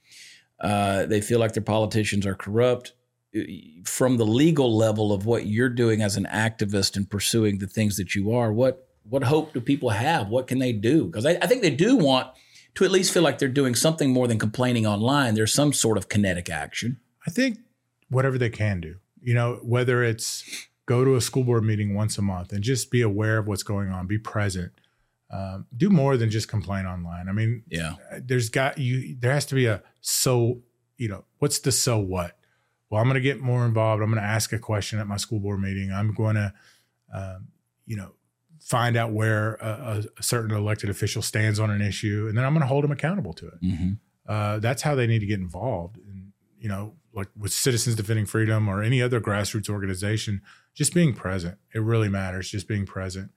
[0.61, 2.93] Uh, they feel like their politicians are corrupt.
[3.85, 7.97] From the legal level of what you're doing as an activist and pursuing the things
[7.97, 10.29] that you are, what what hope do people have?
[10.29, 11.07] What can they do?
[11.07, 12.29] Because I, I think they do want
[12.75, 15.35] to at least feel like they're doing something more than complaining online.
[15.35, 17.01] There's some sort of kinetic action.
[17.27, 17.59] I think
[18.09, 22.17] whatever they can do, you know, whether it's go to a school board meeting once
[22.19, 24.73] a month and just be aware of what's going on, be present,
[25.31, 27.29] um, do more than just complain online.
[27.29, 27.97] I mean, Yeah.
[28.29, 30.63] there's got you, there has to be a so,
[30.97, 32.39] you know, what's the so what?
[32.89, 34.03] Well, I'm going to get more involved.
[34.03, 35.93] I'm going to ask a question at my school board meeting.
[35.93, 36.55] I'm going to,
[37.15, 37.49] um,
[37.85, 38.13] you know,
[38.61, 42.53] find out where a, a certain elected official stands on an issue, and then I'm
[42.55, 43.91] going to hold them accountable to it Mm-hmm.
[44.27, 45.97] uh, that's how they need to get involved.
[45.99, 50.41] And you know, like with Citizens Defending Freedom or any other grassroots organization,
[50.79, 51.59] just being present.
[51.75, 52.49] It really matters.
[52.49, 53.33] Just being present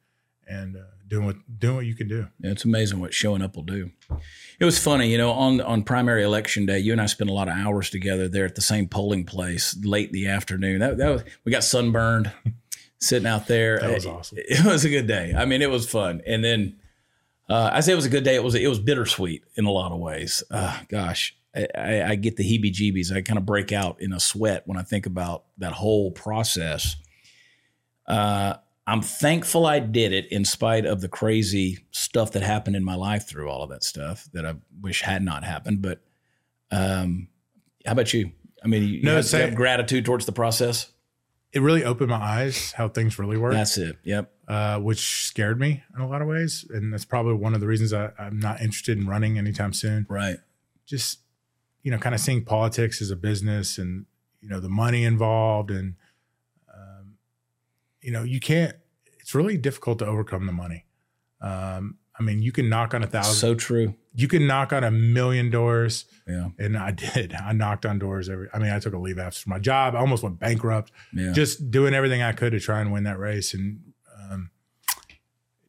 [0.48, 2.28] and uh, doing what doing what you can do.
[2.40, 3.90] Yeah, it's amazing what showing up will do.
[4.60, 7.34] It was funny, you know, on on primary election day, you and I spent a
[7.34, 10.80] lot of hours together there at the same polling place late in the afternoon.
[10.80, 12.32] That, that was, we got sunburned
[13.00, 13.80] sitting out there.
[13.80, 14.38] That was It- awesome.
[14.48, 15.34] It, was a good day.
[15.36, 16.22] I mean, it was fun.
[16.28, 16.78] And then
[17.50, 18.36] uh, I say it was a good day.
[18.36, 20.44] It was it was bittersweet in a lot of ways.
[20.52, 23.12] Uh, gosh, I, I, I get the heebie-jeebies.
[23.12, 26.96] I kind of break out in a sweat when I think about that whole process.
[28.12, 28.58] Uh,
[28.88, 32.96] I'm thankful I did it in spite of the crazy stuff that happened in my
[32.96, 35.82] life through all of that stuff that I wish had not happened.
[35.82, 36.02] But
[36.72, 37.28] um,
[37.86, 38.32] how about you?
[38.64, 40.92] I mean, you, No, have, you have gratitude towards the process.
[41.54, 43.98] It really opened my eyes how things really work, That's it.
[44.04, 44.32] Yep.
[44.48, 47.68] uh, which scared me in a lot of ways, and that's probably one of the
[47.68, 50.06] reasons I, I'm not interested in running anytime soon.
[50.10, 50.38] Right.
[50.86, 51.20] just
[51.84, 54.06] you know kind of seeing politics as a business and
[54.42, 55.96] you know the money involved and
[58.02, 58.76] you know you can't
[59.20, 60.86] it's really difficult to overcome the money
[61.42, 63.96] um, i mean you can knock on a thousand So true.
[64.14, 66.50] you can knock on a million doors Yeah.
[66.60, 69.50] and i did i knocked on doors every i mean i took a leave after
[69.50, 71.32] my job i almost went bankrupt Yeah.
[71.32, 73.80] just doing everything i could to try and win that race and
[74.20, 74.50] um,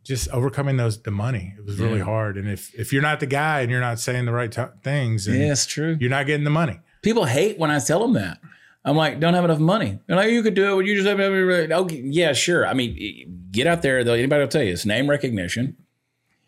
[0.05, 2.05] just overcoming those the money it was really Yeah.
[2.05, 4.62] hard and if if you're not the guy and you're not saying the right t-
[4.83, 5.97] things and yeah, it's true.
[6.01, 6.80] you're not getting the money.
[7.03, 8.39] People hate when I tell them that.
[8.85, 10.01] I'm like, don't have enough money.
[10.07, 10.74] They're like, you could do it.
[10.74, 12.03] Would you just have okay?
[12.05, 12.66] Yeah, sure.
[12.66, 14.03] I mean, get out there.
[14.03, 15.76] Though anybody will tell you it's name recognition.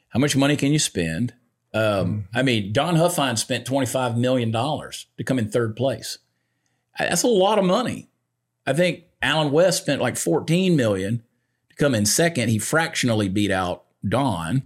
[0.09, 1.35] How much money can you spend?
[1.73, 6.19] Um, I mean, Don Huffines spent 25 million dollars to come in third place.
[6.99, 8.09] That's a lot of money.
[8.67, 11.23] I think Allen West spent like 14 million
[11.71, 12.49] to come in second.
[12.49, 14.63] He fractionally beat out Don.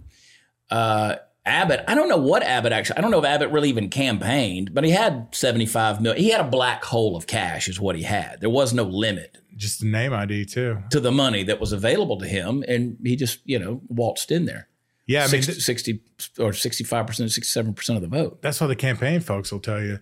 [0.69, 1.15] Uh,
[1.45, 4.73] Abbott, I don't know what Abbott actually, I don't know if Abbott really even campaigned,
[4.73, 6.21] but he had 75 million.
[6.21, 8.39] He had a black hole of cash, is what he had.
[8.41, 10.77] There was no limit Just the name ID too.
[10.91, 12.63] to the money that was available to him.
[12.67, 14.67] And he just, you know, waltzed in there.
[15.07, 16.01] Yeah, I mean 60, 60
[16.39, 18.41] or 65%, 67% of the vote.
[18.43, 19.99] that's why the campaign folks will tell you,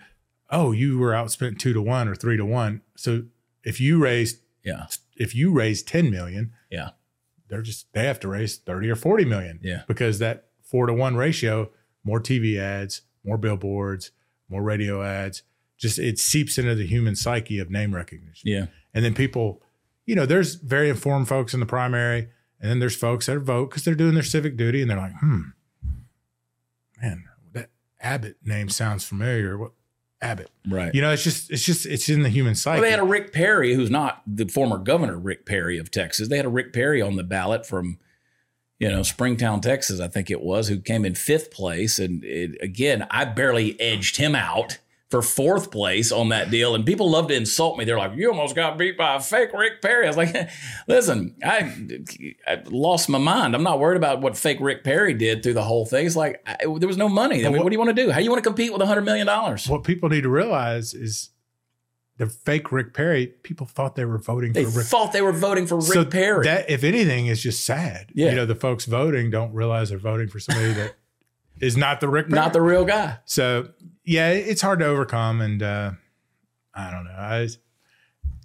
[0.49, 3.23] "Oh, you were outspent two to one or three to one." So
[3.63, 4.87] if you raise Yeah.
[5.15, 6.89] if you raise ten million, Yeah.
[7.47, 9.61] they're just they have to raise thirty or forty million.
[9.63, 9.83] Yeah.
[9.87, 11.71] because that four to one ratio,
[12.03, 14.11] more TV ads, more billboards,
[14.49, 15.43] more radio ads,
[15.77, 18.49] just it seeps into the human psyche of name recognition.
[18.49, 18.67] Yeah.
[18.93, 19.61] And then people,
[20.05, 23.69] you know, there's very informed folks in the primary, and then there's folks that vote
[23.69, 25.41] because they're doing their civic duty, and they're like, hmm,
[27.01, 27.69] man, that
[28.01, 29.57] Abbott name sounds familiar.
[29.57, 29.71] What
[30.21, 30.49] Abbott?
[30.67, 30.93] Right.
[30.95, 32.81] You know, it's just, it's just, it's in the human psyche.
[32.81, 36.29] Well, they had a Rick Perry, who's not the former governor Rick Perry of Texas.
[36.29, 37.99] They had a Rick Perry on the ballot from,
[38.79, 41.97] you know, Springtown, Texas, I think it was, who came in fifth place.
[41.99, 44.77] And it, again, I barely edged him out
[45.09, 46.75] for fourth place on that deal.
[46.75, 47.85] And people love to insult me.
[47.85, 50.35] They're like, "You almost got beat by a fake Rick Perry." I was like,
[50.87, 51.73] "Listen, I,
[52.45, 53.55] I lost my mind.
[53.55, 56.05] I'm not worried about what fake Rick Perry did through the whole thing.
[56.05, 57.39] It's like I, there was no money.
[57.45, 58.11] I mean, what- what do you want to do?
[58.11, 60.29] How do you want to compete with a hundred million dollars?" what people need to
[60.29, 61.29] realize is
[62.17, 63.27] the fake Rick Perry.
[63.27, 64.87] People thought they were voting They for Rick.
[64.87, 66.43] thought they were voting for Rick so Perry.
[66.45, 68.11] That, if anything, is just sad.
[68.13, 68.29] Yeah.
[68.29, 70.95] You know, the folks voting don't realize they're voting for somebody that
[71.59, 72.39] is not the Rick Perry.
[72.41, 73.17] not the real guy.
[73.25, 73.69] So
[74.03, 75.91] yeah, it's hard to overcome, and uh,
[76.73, 77.11] I don't know.
[77.11, 77.47] I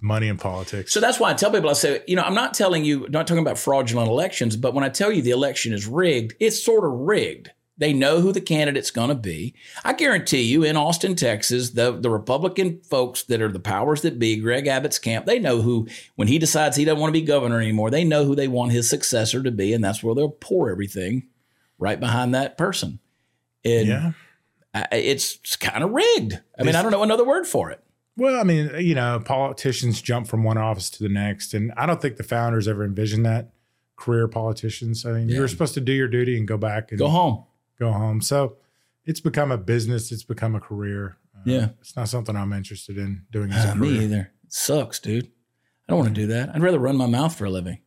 [0.02, 0.92] money in politics.
[0.92, 3.26] So that's why I tell people, I say, you know, I'm not telling you, not
[3.26, 6.84] talking about fraudulent elections, but when I tell you the election is rigged, it's sort
[6.84, 7.52] of rigged.
[7.78, 9.54] They know who the candidate's going to be.
[9.82, 14.18] I guarantee you, in Austin, Texas, the, the Republican folks that are the powers that
[14.18, 17.26] be, Greg Abbott's camp, they know who, when he decides he doesn't want to be
[17.26, 19.72] governor anymore, they know who they want his successor to be.
[19.72, 21.28] And that's where they'll pour everything
[21.78, 23.00] right behind that person.
[23.64, 24.12] And yeah.
[24.92, 26.40] it's, it's kind of rigged.
[26.58, 27.82] I mean, I don't know another word for it.
[28.16, 31.86] Well, I mean, you know, politicians jump from one office to the next, and I
[31.86, 33.50] don't think the founders ever envisioned that.
[33.96, 35.06] Career politicians.
[35.06, 35.36] I mean, Yeah.
[35.36, 37.44] you're supposed to do your duty and go back and Go home.
[37.82, 38.20] Go home.
[38.20, 38.56] So
[39.04, 40.12] it's become a business.
[40.12, 41.16] It's become a career.
[41.36, 41.68] Uh, Yeah.
[41.80, 44.30] it's not something I'm interested in doing as a Uh, me either.
[44.44, 45.26] It sucks, dude.
[45.26, 45.28] I
[45.92, 46.50] don't want to do that.
[46.54, 47.78] I'd rather run my mouth for a living,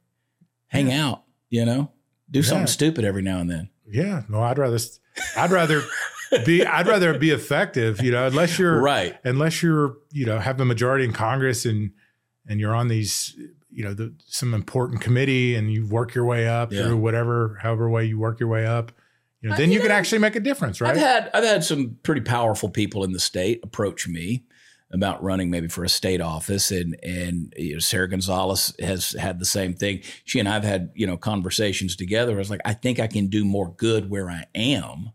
[0.67, 1.91] hang out, you know,
[2.29, 3.69] do something stupid every now and then.
[3.87, 4.79] Yeah, no, I'd rather,
[5.37, 5.81] I'd rather
[6.45, 8.01] be, I'd rather be effective.
[8.01, 9.17] You know, unless you're Right.
[9.23, 11.91] unless you're, you know, have the majority in Congress and
[12.47, 13.35] and you're on these,
[13.71, 16.83] you know, the, some important committee and you work your way up Yeah.
[16.83, 18.91] through whatever, however way you work your way up.
[19.45, 20.89] You know, then you you, can actually make a difference, right?
[20.89, 24.43] I've had I've had some pretty powerful people in the state approach me
[24.91, 29.37] about running maybe for a state office, and and you know, Sara Gonzales has had
[29.37, 30.01] the same thing.
[30.23, 32.33] She and I've had you know conversations together.
[32.33, 35.11] I was like, I think I can do more good where I am,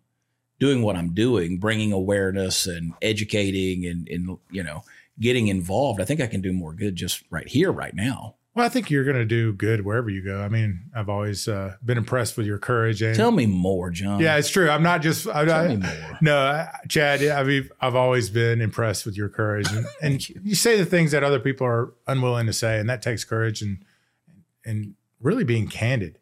[0.60, 4.84] doing what I'm doing, bringing awareness and educating and and you know
[5.18, 6.00] getting involved.
[6.00, 8.36] I think I can do more good just right here, right now.
[8.60, 10.40] Well, I think you're going to do good wherever you go.
[10.42, 14.20] I mean, I've always uh, been impressed with your courage and Tell me more, John.
[14.20, 14.68] yeah, it's true.
[14.68, 16.18] I'm not just I, tell I- me more.
[16.20, 20.40] No, I- Chad, I mean, I've always been impressed with your courage, and, and you.
[20.44, 20.54] you.
[20.54, 23.82] say the things that other people are unwilling to say, and that takes courage and
[24.66, 26.18] and really being candid.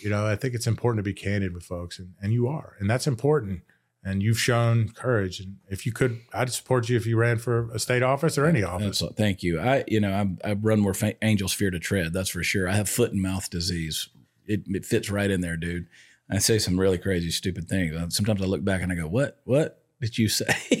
[0.00, 2.76] You know, I think it's important to be candid with folks, and, and you are,
[2.78, 3.62] and that's important.
[4.06, 7.70] And you've shown courage, and if you could, I'd support you if you ran for
[7.70, 8.98] a state office or any office.
[8.98, 9.58] That's, thank you.
[9.58, 10.12] I, you know,
[10.44, 12.12] I, I run where fa- angels fear to tread.
[12.12, 12.68] That's for sure.
[12.68, 14.10] I have foot and mouth disease.
[14.46, 15.86] It, it fits right in there, dude.
[16.30, 18.14] I say some really crazy, stupid things.
[18.14, 19.40] Sometimes I look back and I go, "What?
[19.44, 20.54] What did you say?"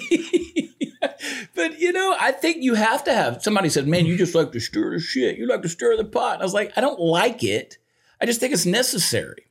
[1.54, 3.42] but you know, I think you have to have.
[3.42, 5.36] Somebody said, "Man, you just like to stir the shit.
[5.38, 7.78] You like to stir the pot." And I was like, "I don't like it.
[8.20, 9.46] I just think it's necessary.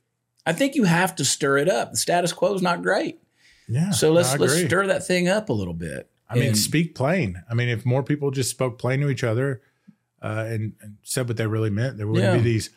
[0.46, 1.92] I think you have to stir it up.
[1.92, 3.18] The status quo is not great,
[3.68, 6.94] Yeah, so let's let's stir that thing up a little bit." I mean, And- speak
[6.94, 7.42] plain.
[7.50, 9.60] I mean, if more people just spoke plain to each other
[10.22, 12.36] uh, and, and said what they really meant, there wouldn't Yeah.
[12.38, 12.70] be these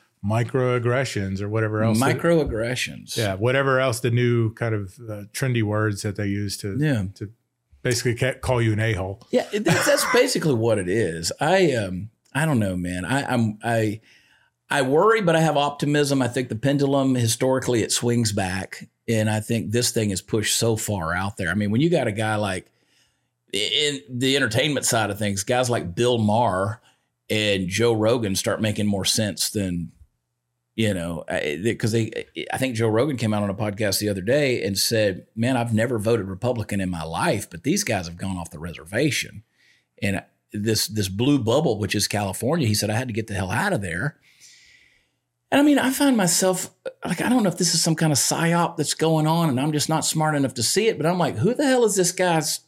[0.51, 1.99] microaggressions or whatever else.
[1.99, 3.17] that- microaggressions.
[3.17, 7.05] yeah, whatever else the new kind of uh, trendy words that they use to Yeah.
[7.15, 7.31] to
[7.83, 9.21] basically ca- call you an a hole.
[9.31, 11.31] Yeah, that's, that's basically what it is.
[11.39, 13.05] I um I don't know, man.
[13.05, 14.01] I I'm I
[14.69, 16.21] I worry, but I have optimism.
[16.21, 20.55] I think the pendulum historically it swings back, and I think this thing is pushed
[20.55, 21.49] so far out there.
[21.49, 22.71] I mean, when you got a guy like
[23.53, 26.81] in the entertainment side of things, guys like Bill Maher
[27.29, 29.91] and Joe Rogan start making more sense than
[30.77, 31.25] you know
[31.63, 34.77] because they i think joe rogan came out on a podcast the other day and
[34.77, 38.51] said man i've never voted republican in my life but these guys have gone off
[38.51, 39.43] the reservation
[40.01, 43.33] and this this blue bubble which is california he said i had to get the
[43.33, 44.17] hell out of there
[45.51, 46.69] and i mean i find myself
[47.05, 49.59] like i don't know if this is some kind of psyop that's going on and
[49.59, 51.95] i'm just not smart enough to see it but i'm like who the hell is
[51.95, 52.61] this guy's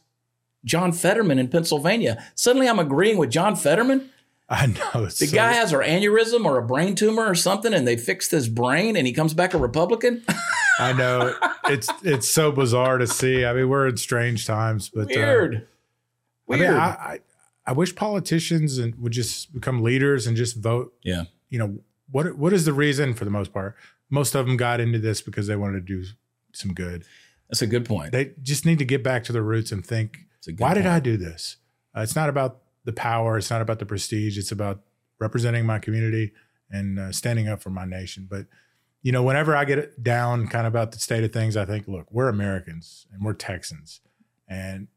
[0.64, 4.10] john fetterman in pennsylvania suddenly i'm agreeing with john fetterman
[4.52, 7.86] I know the so- guy has an aneurysm or a brain tumor or something, and
[7.86, 10.24] they fixed his brain, and he comes back a Republican.
[10.80, 11.36] I know
[11.68, 13.44] it's it's so bizarre to see.
[13.44, 15.68] I mean, we're in strange times, but uh, Weird.
[16.50, 17.18] I mean, I, I
[17.64, 20.94] I wish politicians and would just become leaders and just vote.
[21.04, 21.26] yeah.
[21.48, 21.78] You know
[22.10, 23.76] what what is the reason for the most part?
[24.10, 26.04] Most of them got into this because they wanted to do
[26.52, 27.04] some good.
[27.48, 28.12] That's a good point.
[28.12, 30.74] They just need to get back to their roots and think, It's a good why
[30.74, 30.86] did.
[30.86, 31.56] I do this?
[31.96, 33.38] Uh, it's not about the power.
[33.38, 34.38] It's not about the prestige.
[34.38, 34.82] It's about
[35.18, 36.32] representing my community
[36.70, 38.26] and uh, standing up for my nation.
[38.30, 38.46] But
[39.02, 41.88] you know, whenever I get down kind of about the state of things, I think,
[41.88, 44.00] look, we're Americans and we're Texans,
[44.48, 44.88] and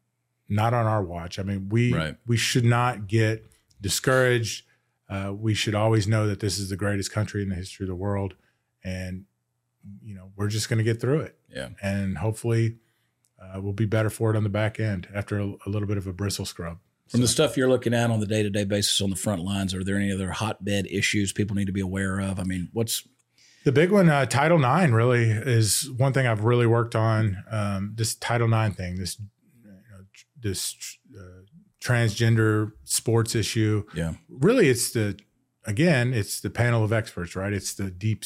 [0.50, 1.40] not on our watch.
[1.40, 2.18] I mean, we Right.
[2.28, 3.46] we should not get
[3.80, 4.66] discouraged.
[5.10, 7.90] Uh, we should always know that this is the greatest country in the history of
[7.90, 8.36] the world,
[8.84, 9.26] and
[10.02, 11.70] you know, we're just going to get through it Yeah.
[11.82, 12.78] and hopefully
[13.42, 15.98] uh, we'll be better for it on the back end after a, a little bit
[15.98, 16.78] of a bristle scrub.
[17.10, 19.44] From the stuff you're looking at on the day to day basis on the front
[19.44, 22.40] lines, are there any other hotbed issues people need to be aware of?
[22.40, 23.06] I mean, what's
[23.66, 27.44] The big one, uh, Title IX, really is one thing I've really worked on.
[27.52, 30.06] Um, this Title IX thing, this you know,
[30.40, 30.98] this
[31.84, 33.84] transgender sports issue.
[33.94, 35.20] yeah, Really, it's the
[35.66, 37.54] again, it's the panel of experts, right?
[37.54, 38.24] It's the deep.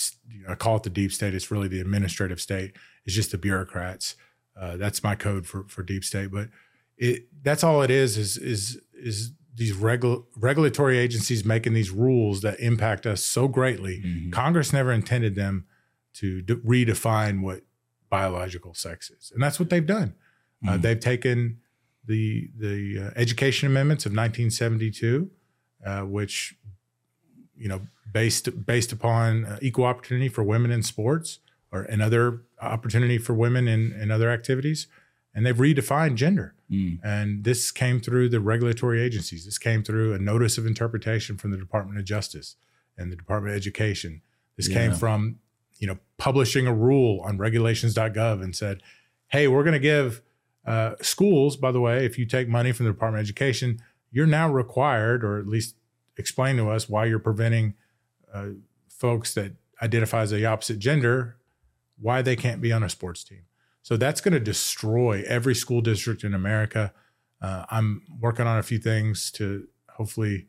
[0.48, 1.34] I call it the deep state.
[1.34, 2.74] It's really the administrative state.
[3.06, 4.16] It's just the bureaucrats.
[4.60, 6.50] Uh, that's my code for for deep state, but
[6.98, 12.42] it that's all it is is is is these regu- regulatory agencies making these rules
[12.42, 14.02] that impact us so greatly.
[14.06, 14.32] Mhm.
[14.32, 15.66] Congress never intended them
[16.14, 17.64] to de- redefine what
[18.10, 20.14] biological sex is, and that's what they've done.
[20.68, 20.82] Uh, Mhm.
[20.84, 21.58] they've taken
[22.08, 25.30] the the uh, Education Amendments of 1972,
[25.86, 26.56] uh, which
[27.56, 27.82] you know
[28.12, 31.40] based based upon uh, equal opportunity for women in sports
[31.72, 34.88] or another opportunity for women in, in other activities,
[35.36, 36.56] and they've redefined gender.
[36.72, 37.00] Mm.
[37.04, 39.46] And this came through the regulatory agencies.
[39.46, 42.56] This came through a notice of interpretation from the Department of Justice
[42.98, 44.22] and the Department of Education.
[44.56, 45.38] This came from,
[45.78, 48.82] you know, publishing a rule on regulations.gov and said,
[49.28, 50.24] hey, we're going to give
[50.68, 53.80] uh, schools, by the way, if you take money from the Department of Education,
[54.12, 55.76] you're now required, or at least
[56.18, 57.74] explain to us why you're preventing
[58.34, 58.50] uh,
[58.90, 61.38] folks that identify as the opposite gender,
[62.00, 63.44] why they can't be on a sports team.
[63.82, 66.94] So that's going to destroy every school district in America.
[67.42, 70.48] Uh, I'm working on a few things to hopefully,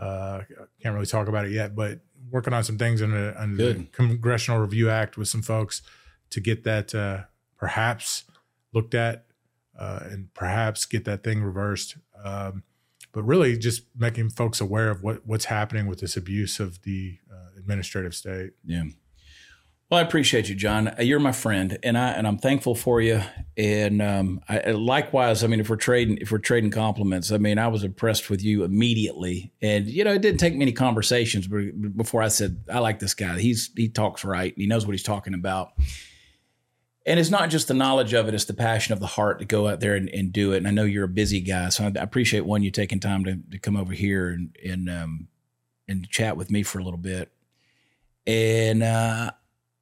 [0.00, 0.40] uh,
[0.82, 2.00] can't really talk about it yet, but
[2.30, 5.82] working on some things under, under the Congressional Review Act with some folks
[6.30, 7.24] to get that uh,
[7.58, 8.24] perhaps
[8.72, 9.27] looked at
[9.78, 11.96] uh, and perhaps get that thing reversed.
[12.22, 12.64] Um,
[13.12, 17.18] but really, just making folks aware of what what's happening with this abuse of the
[17.32, 18.52] uh, administrative state.
[18.64, 18.84] Yeah.
[19.90, 20.88] Well, I appreciate you, John.
[20.88, 23.22] Uh, You're my friend, and I and I'm thankful for you.
[23.56, 27.58] And um, I, likewise, I mean, if we're trading, if we're trading compliments, I mean,
[27.58, 29.52] I was impressed with you immediately.
[29.62, 33.38] And you know, it didn't take many conversations before I said, "I like this guy.
[33.38, 34.52] He's he talks right.
[34.56, 35.72] He knows what he's talking about."
[37.08, 39.46] And it's not just the knowledge of it; it's the passion of the heart to
[39.46, 40.58] go out there and, and do it.
[40.58, 43.38] And I know you're a busy guy, so I, appreciate one you taking time to,
[43.50, 45.28] to come over here and and um,
[45.88, 47.32] and chat with me for a little bit.
[48.26, 49.30] And uh,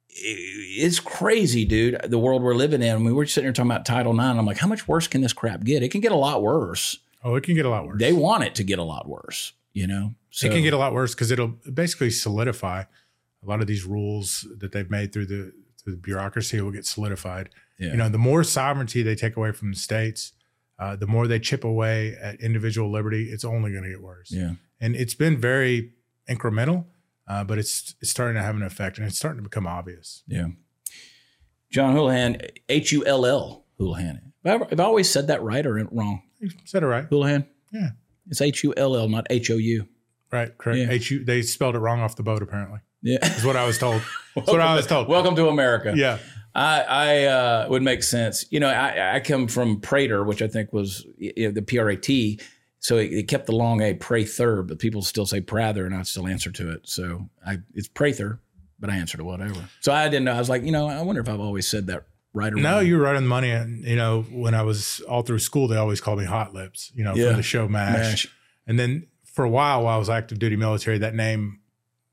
[0.09, 1.99] it's crazy, dude.
[2.05, 2.95] The world we're living in.
[2.95, 4.39] I mean, we're sitting here talking about Title IX.
[4.39, 5.83] I'm like, how much worse can this crap get?
[5.83, 6.97] It can get a lot worse.
[7.23, 7.99] Oh, it can get a lot worse.
[7.99, 10.13] They want it to get a lot worse, you know?
[10.29, 12.83] So, it can get a lot worse because it'll basically solidify
[13.43, 15.51] a lot of these rules that they've made through the
[15.91, 17.49] the bureaucracy will get solidified.
[17.79, 17.91] yeah.
[17.91, 20.33] You know, the more sovereignty they take away from the states,
[20.79, 23.29] uh, the more they chip away at individual liberty.
[23.31, 24.31] It's only going to get worse.
[24.31, 24.53] yeah.
[24.79, 25.93] And it's been very
[26.29, 26.85] incremental,
[27.27, 30.21] uh, but it's it's starting to have an effect, and it's starting to become obvious.
[30.27, 30.49] Yeah.
[31.71, 34.21] John Hullihan, H U L L, Hullihan.
[34.45, 36.21] Have I, always said that right or wrong?
[36.39, 37.09] You said it right.
[37.09, 37.47] Hullihan?
[37.73, 37.89] Yeah.
[38.27, 39.87] It's H U L L, not H O U.
[40.31, 40.55] Right.
[40.57, 40.79] Correct.
[40.79, 40.91] Yeah.
[40.91, 41.25] H U.
[41.25, 42.41] They spelled it wrong off the boat.
[42.43, 43.25] Apparently, Yeah.
[43.35, 44.01] is what I was told.
[44.35, 45.07] That's what I was told.
[45.07, 45.93] Welcome to America.
[45.95, 46.19] Yeah.
[46.53, 48.45] I, I uh, would make sense.
[48.49, 51.77] You know, I, I come from Prater, which I think was you know, the P
[51.77, 52.39] R A T.
[52.79, 56.01] So it, it kept the long A Prather, but people still say Prather, and I
[56.03, 56.87] still answer to it.
[56.87, 58.39] So I, it's Prather,
[58.79, 59.67] but I answer to whatever.
[59.81, 60.33] So I didn't know.
[60.33, 62.77] I was like, you know, I wonder if I've always said that right or No,
[62.77, 62.85] wrong.
[62.85, 63.51] you're right on the money.
[63.51, 66.91] And you know, when I was all through school, they always called me Hot Lips.
[66.95, 67.31] You know, Yeah.
[67.31, 67.97] for the show Mash.
[67.97, 68.27] Mash.
[68.65, 71.59] And then for a while, while I was active duty military, that name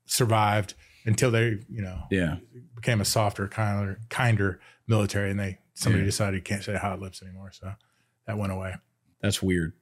[0.05, 0.73] survived
[1.05, 2.37] until they, you know, Yeah.
[2.75, 6.07] became a softer, kinder, kinder military, and they somebody Yeah.
[6.07, 7.73] decided you can't say Hot Lips anymore, so
[8.27, 8.75] that went away.
[9.21, 9.73] That's weird.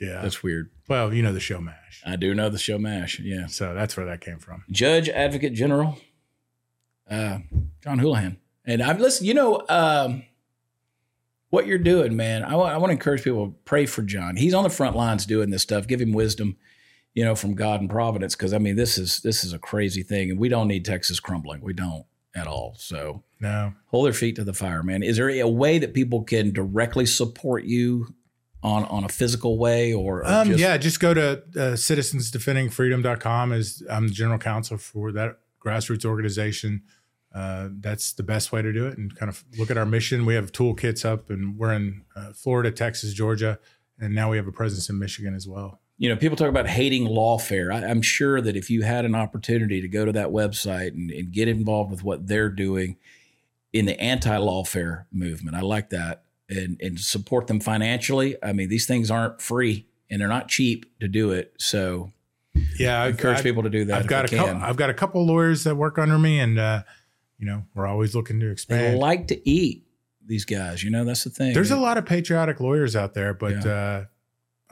[0.00, 0.22] Yeah.
[0.22, 0.70] That's weird.
[0.88, 3.20] well, you know the show Mash, I do know the show MASH.
[3.20, 3.46] Yeah.
[3.46, 4.64] so that's where that came from.
[4.70, 5.98] Judge Advocate General,
[7.10, 7.38] uh,
[7.82, 8.36] John Hullihan.
[8.64, 10.24] And I've listened, you know, um,
[11.50, 12.44] what you're doing, man.
[12.44, 14.36] I want, I want to encourage people to pray for John.
[14.36, 15.86] He's on the front lines doing this stuff.
[15.86, 16.56] Give him wisdom,
[17.14, 18.34] you know, from God and providence.
[18.34, 21.20] Cause I mean, this is, this is a crazy thing and we don't need Texas
[21.20, 21.60] crumbling.
[21.60, 22.04] We don't
[22.34, 22.74] at all.
[22.78, 25.02] So No, hold their feet to the fire, man.
[25.02, 28.14] Is there a way that people can directly support you
[28.62, 33.52] on, on a physical way or, or um, just- yeah, just go to uh, citizensdefendingfreedom.com.
[33.52, 36.82] Is I'm the general counsel for that grassroots organization.
[37.34, 40.26] Uh, that's the best way to do it, and kind of look at our mission.
[40.26, 43.58] We have toolkits up, and we're in uh, Florida, Texas, Georgia,
[43.98, 45.80] and now we have a presence in Michigan as well.
[46.02, 47.72] You know, people talk about hating lawfare.
[47.72, 51.12] I, I'm sure that if you had an opportunity to go to that website and,
[51.12, 52.96] and get involved with what they're doing
[53.72, 58.34] in the anti-lawfare movement, I like that, and and support them financially.
[58.42, 61.54] I mean, these things aren't free and they're not cheap to do it.
[61.58, 62.10] So
[62.76, 64.00] Yeah, I encourage I- people to do that.
[64.00, 64.60] I've got a they couple.
[64.60, 66.82] I've got a couple lawyers that work under me, and uh,
[67.38, 68.98] you know we're always looking to They expand.
[68.98, 69.86] like to eat.
[70.26, 71.52] These guys, you know, that's the thing.
[71.54, 73.72] There's a lot of patriotic lawyers out there, but Yeah.
[73.72, 74.04] uh,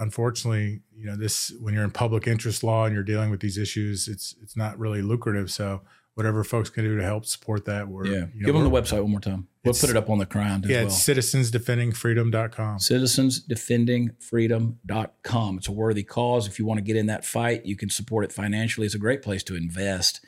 [0.01, 3.57] unfortunately, you know this when you're in public interest law and you're dealing with these
[3.59, 5.51] issues, it's it's not really lucrative.
[5.51, 5.83] So
[6.15, 8.71] whatever folks can do to help support that, we're Yeah, you know, give them the
[8.71, 9.47] website one more time.
[9.65, 10.87] We'll put it up on the as Yeah, well.
[10.87, 12.79] it's citizensdefendingfreedom.com.
[12.79, 15.59] citizensdefendingfreedom.com.
[15.59, 16.47] It's a worthy cause.
[16.47, 18.87] If you want to get in that fight, you can support it financially.
[18.87, 20.21] It's a great place to invest.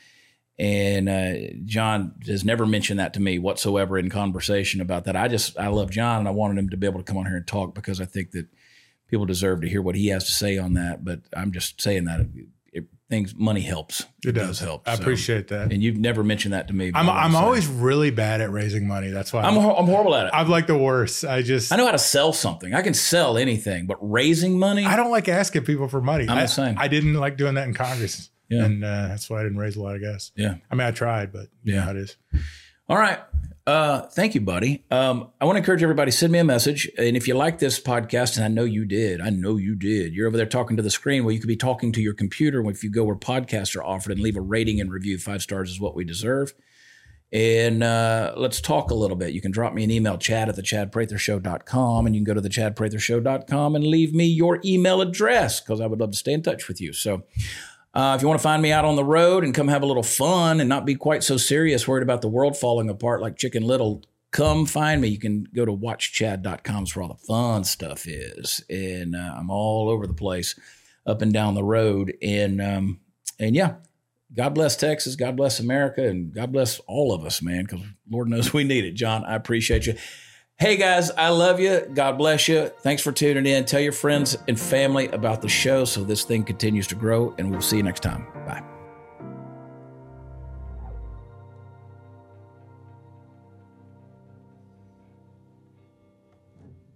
[0.58, 1.32] And uh,
[1.64, 5.16] John has never mentioned that to me whatsoever in conversation about that.
[5.16, 7.26] I just, I love John and I wanted him to be able to come on
[7.26, 8.46] here and talk because I think that
[9.12, 11.04] people deserve to hear what he has to say on that.
[11.04, 12.20] But I'm just saying that
[12.72, 14.06] it, things money helps.
[14.24, 14.88] It does help.
[14.88, 15.70] I So- appreciate that.
[15.70, 16.90] And you've never mentioned that to me.
[16.94, 19.10] I'm I'm always really bad at raising money.
[19.10, 20.30] That's why I'm I'm horrible at it.
[20.32, 21.24] I'm like the worst.
[21.26, 22.72] I just I know how to sell something.
[22.72, 24.86] I can sell anything, but raising money.
[24.86, 26.26] I don't like asking people for money.
[26.26, 26.76] I'm I, the same.
[26.78, 28.30] I didn't like doing that in Congress.
[28.48, 28.64] Yeah.
[28.64, 30.32] And uh, that's why I didn't raise a lot of gas.
[30.36, 30.54] Yeah.
[30.70, 31.90] I mean, I tried, but you know Yeah.
[31.90, 32.16] it is.
[32.88, 33.18] All right.
[33.64, 34.84] Uh, thank you, buddy.
[34.90, 37.80] Um, I want to encourage everybody send me a message, and if you like this
[37.80, 40.14] podcast, and I know you did, I know you did.
[40.14, 41.24] You're over there talking to the screen.
[41.24, 44.12] Well, you could be talking to your computer if you go where podcasts are offered
[44.12, 45.16] and leave a rating and review.
[45.16, 46.54] Five stars is what we deserve.
[47.32, 49.32] And uh, let's talk a little bit.
[49.32, 52.42] You can drop me an email, chad at the chadprathershow.com, and you can go to
[52.42, 56.42] the chadprathershow.com and leave me your email address because I would love to stay in
[56.42, 56.92] touch with you.
[56.92, 57.22] So
[57.94, 59.86] uh, if you want to find me out on the road and come have a
[59.86, 63.36] little fun and not be quite so serious, worried about the world falling apart like
[63.36, 65.08] Chicken Little, come find me.
[65.08, 68.64] You can go to watchchad.com where all the fun stuff is.
[68.70, 70.58] And uh, I'm all over the place,
[71.06, 72.14] up and down the road.
[72.22, 73.00] And um,
[73.38, 73.74] and yeah,
[74.34, 77.80] God bless Texas, God bless America, and God bless all of us, man, because
[78.10, 78.92] Lord knows we need it.
[78.92, 79.94] John, I appreciate you.
[80.62, 81.80] Hey guys, I love you.
[81.92, 82.68] God bless you.
[82.82, 83.64] Thanks for tuning in.
[83.64, 87.50] Tell your friends and family about the show so this thing continues to grow, and
[87.50, 88.28] we'll see you next time.
[88.46, 88.62] Bye.